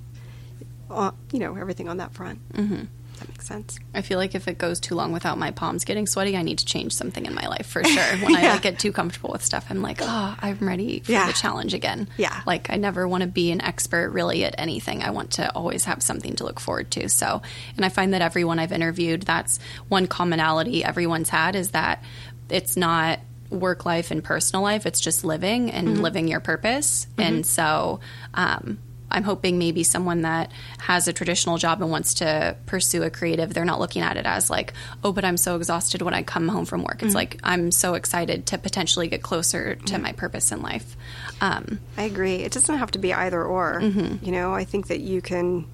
uh, 0.90 1.12
you 1.30 1.38
know, 1.38 1.54
everything 1.54 1.88
on 1.88 1.98
that 1.98 2.14
front. 2.14 2.40
Mm-hmm. 2.52 2.84
That 3.20 3.28
makes 3.28 3.46
sense. 3.46 3.78
I 3.94 4.00
feel 4.00 4.18
like 4.18 4.34
if 4.34 4.48
it 4.48 4.56
goes 4.56 4.80
too 4.80 4.94
long 4.94 5.12
without 5.12 5.36
my 5.36 5.50
palms 5.50 5.84
getting 5.84 6.06
sweaty, 6.06 6.36
I 6.36 6.42
need 6.42 6.58
to 6.58 6.64
change 6.64 6.94
something 6.94 7.26
in 7.26 7.34
my 7.34 7.46
life 7.46 7.66
for 7.66 7.84
sure. 7.84 8.02
When 8.18 8.32
yeah. 8.32 8.38
I 8.38 8.52
like, 8.52 8.62
get 8.62 8.78
too 8.78 8.92
comfortable 8.92 9.30
with 9.30 9.44
stuff, 9.44 9.66
I'm 9.68 9.82
like, 9.82 9.98
oh, 10.00 10.36
I'm 10.40 10.58
ready 10.60 11.00
for 11.00 11.12
yeah. 11.12 11.26
the 11.26 11.34
challenge 11.34 11.74
again. 11.74 12.08
Yeah. 12.16 12.40
Like 12.46 12.70
I 12.70 12.76
never 12.76 13.06
want 13.06 13.22
to 13.22 13.28
be 13.28 13.50
an 13.52 13.60
expert 13.60 14.10
really 14.10 14.44
at 14.44 14.54
anything. 14.56 15.02
I 15.02 15.10
want 15.10 15.32
to 15.32 15.54
always 15.54 15.84
have 15.84 16.02
something 16.02 16.34
to 16.36 16.44
look 16.44 16.60
forward 16.60 16.90
to. 16.92 17.10
So, 17.10 17.42
and 17.76 17.84
I 17.84 17.90
find 17.90 18.14
that 18.14 18.22
everyone 18.22 18.58
I've 18.58 18.72
interviewed, 18.72 19.22
that's 19.22 19.60
one 19.88 20.06
commonality 20.06 20.82
everyone's 20.82 21.28
had 21.28 21.56
is 21.56 21.72
that 21.72 22.02
it's 22.48 22.76
not 22.76 23.20
work 23.50 23.84
life 23.84 24.10
and 24.10 24.24
personal 24.24 24.62
life. 24.62 24.86
It's 24.86 25.00
just 25.00 25.24
living 25.24 25.70
and 25.70 25.88
mm-hmm. 25.88 26.02
living 26.02 26.28
your 26.28 26.40
purpose. 26.40 27.06
Mm-hmm. 27.12 27.20
And 27.20 27.46
so, 27.46 28.00
um, 28.32 28.78
I'm 29.10 29.24
hoping 29.24 29.58
maybe 29.58 29.82
someone 29.82 30.22
that 30.22 30.52
has 30.78 31.08
a 31.08 31.12
traditional 31.12 31.58
job 31.58 31.82
and 31.82 31.90
wants 31.90 32.14
to 32.14 32.56
pursue 32.66 33.02
a 33.02 33.10
creative, 33.10 33.52
they're 33.52 33.64
not 33.64 33.80
looking 33.80 34.02
at 34.02 34.16
it 34.16 34.26
as 34.26 34.50
like, 34.50 34.72
oh, 35.02 35.12
but 35.12 35.24
I'm 35.24 35.36
so 35.36 35.56
exhausted 35.56 36.02
when 36.02 36.14
I 36.14 36.22
come 36.22 36.48
home 36.48 36.64
from 36.64 36.82
work. 36.82 37.02
It's 37.02 37.08
mm-hmm. 37.08 37.14
like, 37.14 37.40
I'm 37.42 37.70
so 37.70 37.94
excited 37.94 38.46
to 38.46 38.58
potentially 38.58 39.08
get 39.08 39.22
closer 39.22 39.74
to 39.74 39.98
my 39.98 40.12
purpose 40.12 40.52
in 40.52 40.62
life. 40.62 40.96
Um, 41.40 41.80
I 41.96 42.02
agree. 42.02 42.36
It 42.36 42.52
doesn't 42.52 42.78
have 42.78 42.90
to 42.92 42.98
be 42.98 43.12
either 43.12 43.42
or. 43.42 43.80
Mm-hmm. 43.80 44.24
You 44.24 44.32
know, 44.32 44.52
I 44.52 44.64
think 44.64 44.88
that 44.88 45.00
you 45.00 45.20
can 45.22 45.66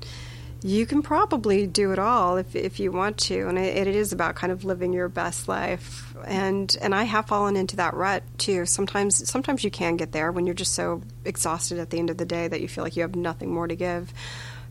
you 0.66 0.84
can 0.84 1.00
probably 1.00 1.64
do 1.68 1.92
it 1.92 1.98
all 2.00 2.38
if, 2.38 2.56
if 2.56 2.80
you 2.80 2.90
want 2.90 3.16
to 3.16 3.46
and 3.48 3.56
it, 3.56 3.86
it 3.86 3.94
is 3.94 4.12
about 4.12 4.34
kind 4.34 4.52
of 4.52 4.64
living 4.64 4.92
your 4.92 5.08
best 5.08 5.46
life. 5.46 6.12
And 6.26 6.76
and 6.82 6.92
I 6.92 7.04
have 7.04 7.26
fallen 7.26 7.54
into 7.54 7.76
that 7.76 7.94
rut 7.94 8.24
too. 8.36 8.66
Sometimes 8.66 9.30
sometimes 9.30 9.62
you 9.62 9.70
can 9.70 9.96
get 9.96 10.10
there 10.10 10.32
when 10.32 10.44
you're 10.44 10.56
just 10.56 10.72
so 10.72 11.02
exhausted 11.24 11.78
at 11.78 11.90
the 11.90 12.00
end 12.00 12.10
of 12.10 12.16
the 12.16 12.24
day 12.24 12.48
that 12.48 12.60
you 12.60 12.66
feel 12.66 12.82
like 12.82 12.96
you 12.96 13.02
have 13.02 13.14
nothing 13.14 13.54
more 13.54 13.68
to 13.68 13.76
give. 13.76 14.12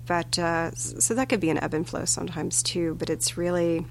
But 0.05 0.37
uh, 0.37 0.71
so 0.71 1.13
that 1.13 1.29
could 1.29 1.39
be 1.39 1.49
an 1.49 1.63
ebb 1.63 1.73
and 1.73 1.87
flow 1.87 2.03
sometimes 2.03 2.61
too 2.61 2.95
but 2.95 3.09
it's 3.09 3.37
really 3.37 3.85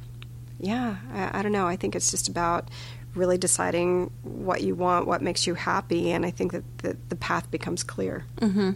yeah 0.61 0.97
I, 1.11 1.38
I 1.38 1.43
don't 1.43 1.53
know. 1.53 1.67
I 1.67 1.77
think 1.77 1.97
it's 1.97 2.11
just 2.11 2.29
about 2.29 2.69
really 3.14 3.38
deciding 3.38 4.12
what 4.25 4.61
you 4.61 4.75
want 4.75 5.07
what 5.07 5.23
makes 5.23 5.47
you 5.47 5.55
happy 5.55 6.11
and 6.11 6.27
I 6.27 6.33
think 6.33 6.53
that 6.53 6.79
the, 6.79 6.99
the 7.09 7.17
path 7.17 7.51
becomes 7.51 7.83
clear. 7.83 8.27
Mm-hmm. 8.43 8.73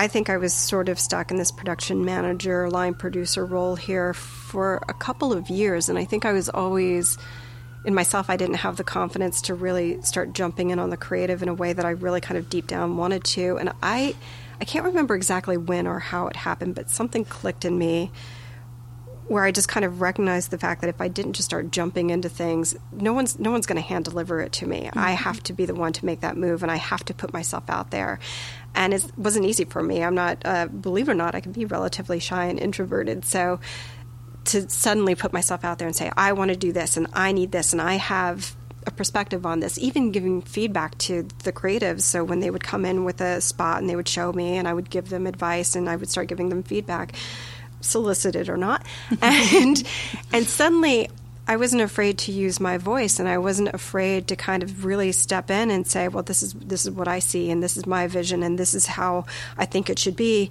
I 0.00 0.08
think 0.08 0.30
I 0.30 0.38
was 0.38 0.54
sort 0.54 0.88
of 0.88 0.98
stuck 0.98 1.30
in 1.30 1.36
this 1.36 1.52
production 1.52 2.06
manager, 2.06 2.70
line 2.70 2.94
producer 2.94 3.44
role 3.44 3.76
here 3.76 4.14
for 4.14 4.82
a 4.88 4.94
couple 4.94 5.30
of 5.30 5.50
years. 5.50 5.90
And 5.90 5.98
I 5.98 6.06
think 6.06 6.24
I 6.24 6.32
was 6.32 6.48
always, 6.48 7.18
in 7.84 7.94
myself, 7.94 8.30
I 8.30 8.38
didn't 8.38 8.54
have 8.54 8.78
the 8.78 8.82
confidence 8.82 9.42
to 9.42 9.54
really 9.54 10.00
start 10.00 10.32
jumping 10.32 10.70
in 10.70 10.78
on 10.78 10.88
the 10.88 10.96
creative 10.96 11.42
in 11.42 11.50
a 11.50 11.54
way 11.54 11.74
that 11.74 11.84
I 11.84 11.90
really 11.90 12.22
kind 12.22 12.38
of 12.38 12.48
deep 12.48 12.66
down 12.66 12.96
wanted 12.96 13.24
to. 13.24 13.58
And 13.58 13.74
I, 13.82 14.16
I 14.58 14.64
can't 14.64 14.86
remember 14.86 15.14
exactly 15.14 15.58
when 15.58 15.86
or 15.86 15.98
how 15.98 16.28
it 16.28 16.36
happened, 16.36 16.76
but 16.76 16.88
something 16.88 17.26
clicked 17.26 17.66
in 17.66 17.76
me 17.76 18.10
where 19.30 19.44
I 19.44 19.52
just 19.52 19.68
kind 19.68 19.84
of 19.84 20.00
recognized 20.00 20.50
the 20.50 20.58
fact 20.58 20.80
that 20.80 20.90
if 20.90 21.00
I 21.00 21.06
didn't 21.06 21.34
just 21.34 21.46
start 21.46 21.70
jumping 21.70 22.10
into 22.10 22.28
things, 22.28 22.74
no 22.90 23.12
one's 23.12 23.38
no 23.38 23.52
one's 23.52 23.64
going 23.64 23.80
to 23.80 23.86
hand 23.86 24.06
deliver 24.06 24.40
it 24.40 24.50
to 24.54 24.66
me. 24.66 24.86
Mm-hmm. 24.86 24.98
I 24.98 25.12
have 25.12 25.40
to 25.44 25.52
be 25.52 25.66
the 25.66 25.74
one 25.74 25.92
to 25.92 26.04
make 26.04 26.22
that 26.22 26.36
move, 26.36 26.64
and 26.64 26.72
I 26.72 26.76
have 26.76 27.04
to 27.04 27.14
put 27.14 27.32
myself 27.32 27.70
out 27.70 27.92
there. 27.92 28.18
And 28.74 28.94
it 28.94 29.04
wasn't 29.16 29.46
easy 29.46 29.64
for 29.64 29.82
me. 29.82 30.02
I'm 30.02 30.14
not, 30.14 30.38
uh, 30.44 30.66
believe 30.66 31.08
it 31.08 31.12
or 31.12 31.14
not, 31.14 31.34
I 31.34 31.40
can 31.40 31.52
be 31.52 31.64
relatively 31.64 32.20
shy 32.20 32.46
and 32.46 32.58
introverted. 32.58 33.24
So 33.24 33.60
to 34.46 34.68
suddenly 34.70 35.14
put 35.14 35.32
myself 35.32 35.64
out 35.64 35.78
there 35.78 35.86
and 35.88 35.96
say, 35.96 36.10
I 36.16 36.32
want 36.32 36.50
to 36.50 36.56
do 36.56 36.72
this, 36.72 36.96
and 36.96 37.06
I 37.12 37.32
need 37.32 37.52
this, 37.52 37.72
and 37.72 37.80
I 37.80 37.94
have 37.94 38.54
a 38.86 38.90
perspective 38.90 39.44
on 39.44 39.60
this, 39.60 39.78
even 39.78 40.10
giving 40.10 40.40
feedback 40.40 40.96
to 40.98 41.26
the 41.44 41.52
creatives. 41.52 42.02
So 42.02 42.24
when 42.24 42.40
they 42.40 42.50
would 42.50 42.64
come 42.64 42.84
in 42.84 43.04
with 43.04 43.20
a 43.20 43.40
spot 43.40 43.78
and 43.78 43.90
they 43.90 43.96
would 43.96 44.08
show 44.08 44.32
me, 44.32 44.56
and 44.56 44.66
I 44.66 44.72
would 44.72 44.88
give 44.90 45.10
them 45.10 45.26
advice, 45.26 45.76
and 45.76 45.88
I 45.88 45.96
would 45.96 46.08
start 46.08 46.28
giving 46.28 46.48
them 46.48 46.62
feedback 46.62 47.14
solicited 47.80 48.48
or 48.48 48.56
not. 48.56 48.84
and 49.22 49.82
and 50.32 50.46
suddenly 50.46 51.08
I 51.46 51.56
wasn't 51.56 51.82
afraid 51.82 52.18
to 52.18 52.32
use 52.32 52.60
my 52.60 52.78
voice 52.78 53.18
and 53.18 53.28
I 53.28 53.38
wasn't 53.38 53.70
afraid 53.74 54.28
to 54.28 54.36
kind 54.36 54.62
of 54.62 54.84
really 54.84 55.10
step 55.12 55.50
in 55.50 55.70
and 55.70 55.86
say, 55.86 56.08
well 56.08 56.22
this 56.22 56.42
is 56.42 56.54
this 56.54 56.84
is 56.84 56.90
what 56.90 57.08
I 57.08 57.18
see 57.18 57.50
and 57.50 57.62
this 57.62 57.76
is 57.76 57.86
my 57.86 58.06
vision 58.06 58.42
and 58.42 58.58
this 58.58 58.74
is 58.74 58.86
how 58.86 59.26
I 59.56 59.66
think 59.66 59.90
it 59.90 59.98
should 59.98 60.16
be. 60.16 60.50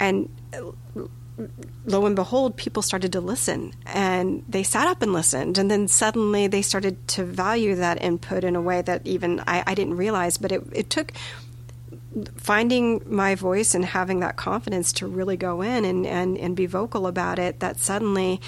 And 0.00 0.28
lo 1.84 2.06
and 2.06 2.16
behold, 2.16 2.56
people 2.56 2.82
started 2.82 3.12
to 3.12 3.20
listen 3.20 3.72
and 3.86 4.44
they 4.48 4.62
sat 4.62 4.88
up 4.88 5.02
and 5.02 5.12
listened. 5.12 5.58
And 5.58 5.70
then 5.70 5.88
suddenly 5.88 6.46
they 6.46 6.62
started 6.62 7.06
to 7.08 7.24
value 7.24 7.74
that 7.76 8.02
input 8.02 8.44
in 8.44 8.56
a 8.56 8.60
way 8.60 8.82
that 8.82 9.06
even 9.06 9.40
I, 9.46 9.62
I 9.66 9.74
didn't 9.74 9.96
realize. 9.96 10.38
But 10.38 10.52
it, 10.52 10.62
it 10.72 10.90
took 10.90 11.12
finding 12.36 13.02
my 13.06 13.34
voice 13.34 13.74
and 13.74 13.84
having 13.84 14.20
that 14.20 14.36
confidence 14.36 14.92
to 14.94 15.06
really 15.06 15.36
go 15.36 15.62
in 15.62 15.84
and, 15.84 16.06
and, 16.06 16.36
and 16.38 16.56
be 16.56 16.66
vocal 16.66 17.06
about 17.06 17.38
it 17.38 17.60
that 17.60 17.78
suddenly 17.78 18.40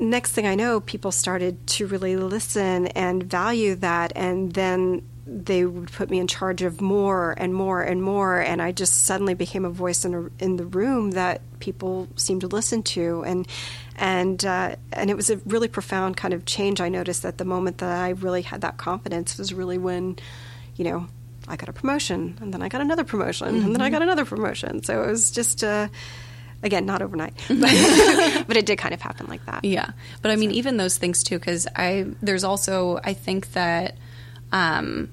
next 0.00 0.32
thing 0.32 0.46
I 0.46 0.54
know, 0.54 0.80
people 0.80 1.12
started 1.12 1.66
to 1.68 1.86
really 1.86 2.16
listen 2.16 2.88
and 2.88 3.22
value 3.22 3.74
that, 3.76 4.12
and 4.16 4.52
then 4.52 5.02
they 5.26 5.66
would 5.66 5.92
put 5.92 6.08
me 6.08 6.18
in 6.18 6.26
charge 6.26 6.62
of 6.62 6.80
more 6.80 7.34
and 7.36 7.52
more 7.52 7.82
and 7.82 8.02
more, 8.02 8.40
and 8.40 8.62
I 8.62 8.72
just 8.72 9.04
suddenly 9.04 9.34
became 9.34 9.64
a 9.64 9.70
voice 9.70 10.04
in, 10.04 10.14
a, 10.14 10.42
in 10.42 10.56
the 10.56 10.64
room 10.64 11.10
that 11.12 11.42
people 11.60 12.08
seemed 12.16 12.40
to 12.40 12.46
listen 12.46 12.82
to, 12.84 13.24
and 13.24 13.46
and 13.96 14.42
uh, 14.44 14.76
and 14.92 15.10
it 15.10 15.16
was 15.16 15.28
a 15.28 15.36
really 15.38 15.68
profound 15.68 16.16
kind 16.16 16.32
of 16.32 16.46
change. 16.46 16.80
I 16.80 16.88
noticed 16.88 17.22
that 17.24 17.36
the 17.36 17.44
moment 17.44 17.78
that 17.78 17.90
I 17.90 18.10
really 18.10 18.42
had 18.42 18.62
that 18.62 18.78
confidence 18.78 19.36
was 19.36 19.52
really 19.52 19.76
when, 19.76 20.16
you 20.76 20.84
know, 20.84 21.08
I 21.46 21.56
got 21.56 21.68
a 21.68 21.74
promotion, 21.74 22.38
and 22.40 22.54
then 22.54 22.62
I 22.62 22.68
got 22.68 22.80
another 22.80 23.04
promotion, 23.04 23.48
mm-hmm. 23.48 23.66
and 23.66 23.74
then 23.74 23.82
I 23.82 23.90
got 23.90 24.02
another 24.02 24.24
promotion. 24.24 24.82
So 24.82 25.02
it 25.02 25.06
was 25.08 25.30
just. 25.30 25.62
Uh, 25.62 25.88
again, 26.62 26.86
not 26.86 27.02
overnight, 27.02 27.34
but, 27.48 28.44
but, 28.46 28.56
it 28.56 28.66
did 28.66 28.78
kind 28.78 28.94
of 28.94 29.00
happen 29.00 29.26
like 29.26 29.44
that. 29.46 29.64
Yeah, 29.64 29.90
but 30.22 30.30
I 30.30 30.36
mean, 30.36 30.50
so. 30.50 30.56
even 30.56 30.76
those 30.76 30.96
things 30.98 31.22
too, 31.22 31.38
because 31.38 31.66
I 31.74 32.06
there's 32.22 32.44
also 32.44 32.98
I 33.02 33.14
think 33.14 33.52
that 33.52 33.96
um, 34.52 35.10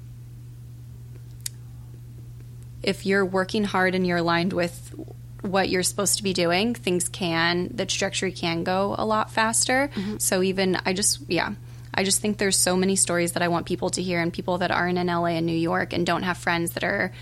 if 2.82 3.06
you're 3.06 3.26
working 3.26 3.64
hard 3.64 3.96
and 3.96 4.06
you're 4.06 4.18
aligned 4.18 4.54
with 4.54 4.94
what 5.42 5.70
you're 5.70 5.84
supposed 5.84 6.18
to 6.18 6.24
be 6.24 6.34
doing, 6.34 6.74
things 6.74 7.10
can 7.10 7.70
the 7.74 7.86
trajectory 7.86 8.32
can 8.32 8.64
go 8.64 8.96
a 8.98 9.06
lot 9.06 9.32
faster. 9.32 9.90
Mm-hmm. 9.94 10.18
So 10.18 10.42
even 10.42 10.78
I 10.86 10.94
just 10.94 11.22
yeah. 11.28 11.54
I 11.98 12.04
just 12.04 12.20
think 12.20 12.38
there's 12.38 12.58
so 12.58 12.76
many 12.76 12.98
stories 12.98 13.32
that 13.34 13.42
I 13.42 13.48
want 13.48 13.66
people 13.66 13.90
to 13.92 14.04
hear, 14.04 14.20
and 14.20 14.34
people 14.34 14.58
that 14.58 14.70
aren't 14.70 14.98
in 14.98 15.08
LA 15.08 15.38
and 15.38 15.46
New 15.46 15.56
York 15.56 15.94
and 15.94 16.06
don't 16.06 16.24
have 16.24 16.38
friends 16.38 16.72
that 16.72 16.84
are 16.84 17.14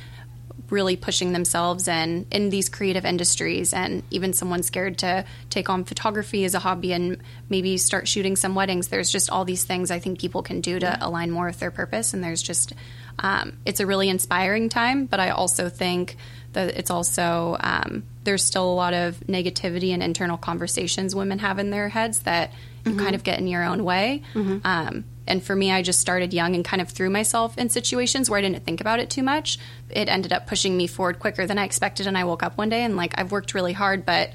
really 0.73 0.95
pushing 0.95 1.31
themselves 1.31 1.87
and 1.87 2.25
in 2.31 2.49
these 2.49 2.67
creative 2.67 3.05
industries 3.05 3.73
and 3.73 4.01
even 4.09 4.33
someone 4.33 4.63
scared 4.63 4.97
to 4.97 5.23
take 5.51 5.69
on 5.69 5.85
photography 5.85 6.43
as 6.43 6.55
a 6.55 6.59
hobby 6.59 6.91
and 6.91 7.19
maybe 7.47 7.77
start 7.77 8.07
shooting 8.07 8.35
some 8.35 8.55
weddings 8.55 8.87
there's 8.87 9.11
just 9.11 9.29
all 9.29 9.45
these 9.45 9.63
things 9.63 9.91
i 9.91 9.99
think 9.99 10.19
people 10.19 10.41
can 10.41 10.59
do 10.59 10.79
to 10.79 10.87
yeah. 10.87 10.97
align 10.99 11.29
more 11.29 11.45
with 11.45 11.59
their 11.59 11.71
purpose 11.71 12.13
and 12.13 12.23
there's 12.23 12.41
just 12.41 12.73
um, 13.19 13.59
it's 13.65 13.79
a 13.79 13.85
really 13.85 14.09
inspiring 14.09 14.67
time 14.67 15.05
but 15.05 15.19
i 15.19 15.29
also 15.29 15.69
think 15.69 16.17
that 16.53 16.77
it's 16.77 16.91
also 16.91 17.57
um, 17.59 18.03
there's 18.23 18.43
still 18.43 18.71
a 18.71 18.73
lot 18.73 18.93
of 18.93 19.19
negativity 19.27 19.93
and 19.93 20.01
internal 20.01 20.37
conversations 20.37 21.15
women 21.15 21.39
have 21.39 21.59
in 21.59 21.69
their 21.69 21.89
heads 21.89 22.21
that 22.21 22.51
you 22.85 22.91
mm-hmm. 22.91 23.03
kind 23.03 23.15
of 23.15 23.23
get 23.23 23.39
in 23.39 23.47
your 23.47 23.63
own 23.63 23.83
way 23.83 24.21
mm-hmm. 24.33 24.57
um, 24.65 25.03
and 25.27 25.43
for 25.43 25.55
me, 25.55 25.71
I 25.71 25.81
just 25.81 25.99
started 25.99 26.33
young 26.33 26.55
and 26.55 26.65
kind 26.65 26.81
of 26.81 26.89
threw 26.89 27.09
myself 27.09 27.57
in 27.57 27.69
situations 27.69 28.29
where 28.29 28.39
I 28.39 28.41
didn't 28.41 28.65
think 28.65 28.81
about 28.81 28.99
it 28.99 29.09
too 29.09 29.23
much. 29.23 29.57
It 29.89 30.09
ended 30.09 30.33
up 30.33 30.47
pushing 30.47 30.75
me 30.75 30.87
forward 30.87 31.19
quicker 31.19 31.47
than 31.47 31.57
I 31.57 31.63
expected. 31.63 32.07
And 32.07 32.17
I 32.17 32.25
woke 32.25 32.43
up 32.43 32.57
one 32.57 32.69
day 32.69 32.83
and, 32.83 32.97
like, 32.97 33.13
I've 33.17 33.31
worked 33.31 33.53
really 33.53 33.73
hard, 33.73 34.05
but 34.05 34.31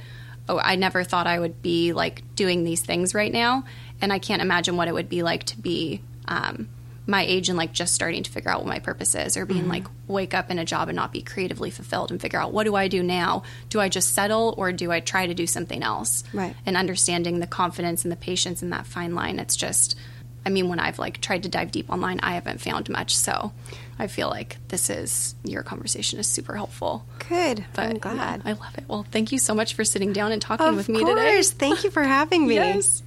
oh, 0.48 0.58
I 0.58 0.76
never 0.76 1.04
thought 1.04 1.26
I 1.26 1.38
would 1.38 1.60
be, 1.60 1.92
like, 1.92 2.22
doing 2.34 2.64
these 2.64 2.80
things 2.80 3.14
right 3.14 3.32
now. 3.32 3.64
And 4.00 4.12
I 4.12 4.18
can't 4.18 4.40
imagine 4.40 4.76
what 4.76 4.88
it 4.88 4.94
would 4.94 5.08
be 5.08 5.22
like 5.22 5.44
to 5.44 5.58
be 5.58 6.00
um, 6.26 6.68
my 7.08 7.22
age 7.22 7.48
and, 7.48 7.58
like, 7.58 7.72
just 7.72 7.94
starting 7.94 8.22
to 8.22 8.30
figure 8.30 8.50
out 8.50 8.60
what 8.60 8.68
my 8.68 8.78
purpose 8.78 9.14
is 9.14 9.36
or 9.36 9.46
being, 9.46 9.62
mm-hmm. 9.62 9.70
like, 9.70 9.86
wake 10.06 10.34
up 10.34 10.50
in 10.50 10.58
a 10.58 10.64
job 10.64 10.88
and 10.88 10.96
not 10.96 11.12
be 11.12 11.22
creatively 11.22 11.70
fulfilled 11.70 12.10
and 12.10 12.20
figure 12.20 12.38
out 12.38 12.52
what 12.52 12.64
do 12.64 12.76
I 12.76 12.86
do 12.86 13.02
now? 13.02 13.42
Do 13.70 13.80
I 13.80 13.88
just 13.88 14.14
settle 14.14 14.54
or 14.56 14.70
do 14.72 14.92
I 14.92 15.00
try 15.00 15.26
to 15.26 15.34
do 15.34 15.46
something 15.46 15.82
else? 15.82 16.22
Right. 16.32 16.54
And 16.64 16.76
understanding 16.76 17.40
the 17.40 17.46
confidence 17.46 18.04
and 18.04 18.12
the 18.12 18.16
patience 18.16 18.62
in 18.62 18.70
that 18.70 18.86
fine 18.86 19.14
line, 19.14 19.38
it's 19.38 19.56
just 19.56 19.96
I 20.46 20.50
mean, 20.50 20.68
when 20.68 20.80
I've 20.80 20.98
like 20.98 21.20
tried 21.20 21.42
to 21.42 21.48
dive 21.50 21.70
deep 21.72 21.90
online, 21.90 22.20
I 22.22 22.32
haven't 22.32 22.62
found 22.62 22.88
much. 22.88 23.14
So 23.14 23.52
I 23.98 24.06
feel 24.06 24.28
like 24.28 24.56
this 24.68 24.88
is 24.88 25.34
your 25.44 25.62
conversation 25.62 26.18
is 26.18 26.26
super 26.26 26.54
helpful. 26.56 27.04
Good. 27.28 27.64
But 27.74 27.86
I'm 27.86 27.98
glad. 27.98 28.42
I 28.44 28.52
love 28.52 28.78
it. 28.78 28.84
Well, 28.88 29.04
thank 29.10 29.30
you 29.30 29.38
so 29.38 29.54
much 29.54 29.74
for 29.74 29.84
sitting 29.84 30.12
down 30.12 30.32
and 30.32 30.40
talking 30.40 30.66
of 30.66 30.76
with 30.76 30.88
me 30.88 31.00
course. 31.00 31.50
today. 31.50 31.58
Thank 31.58 31.84
you 31.84 31.90
for 31.90 32.02
having 32.02 32.46
me. 32.46 32.54
yes. 32.54 33.02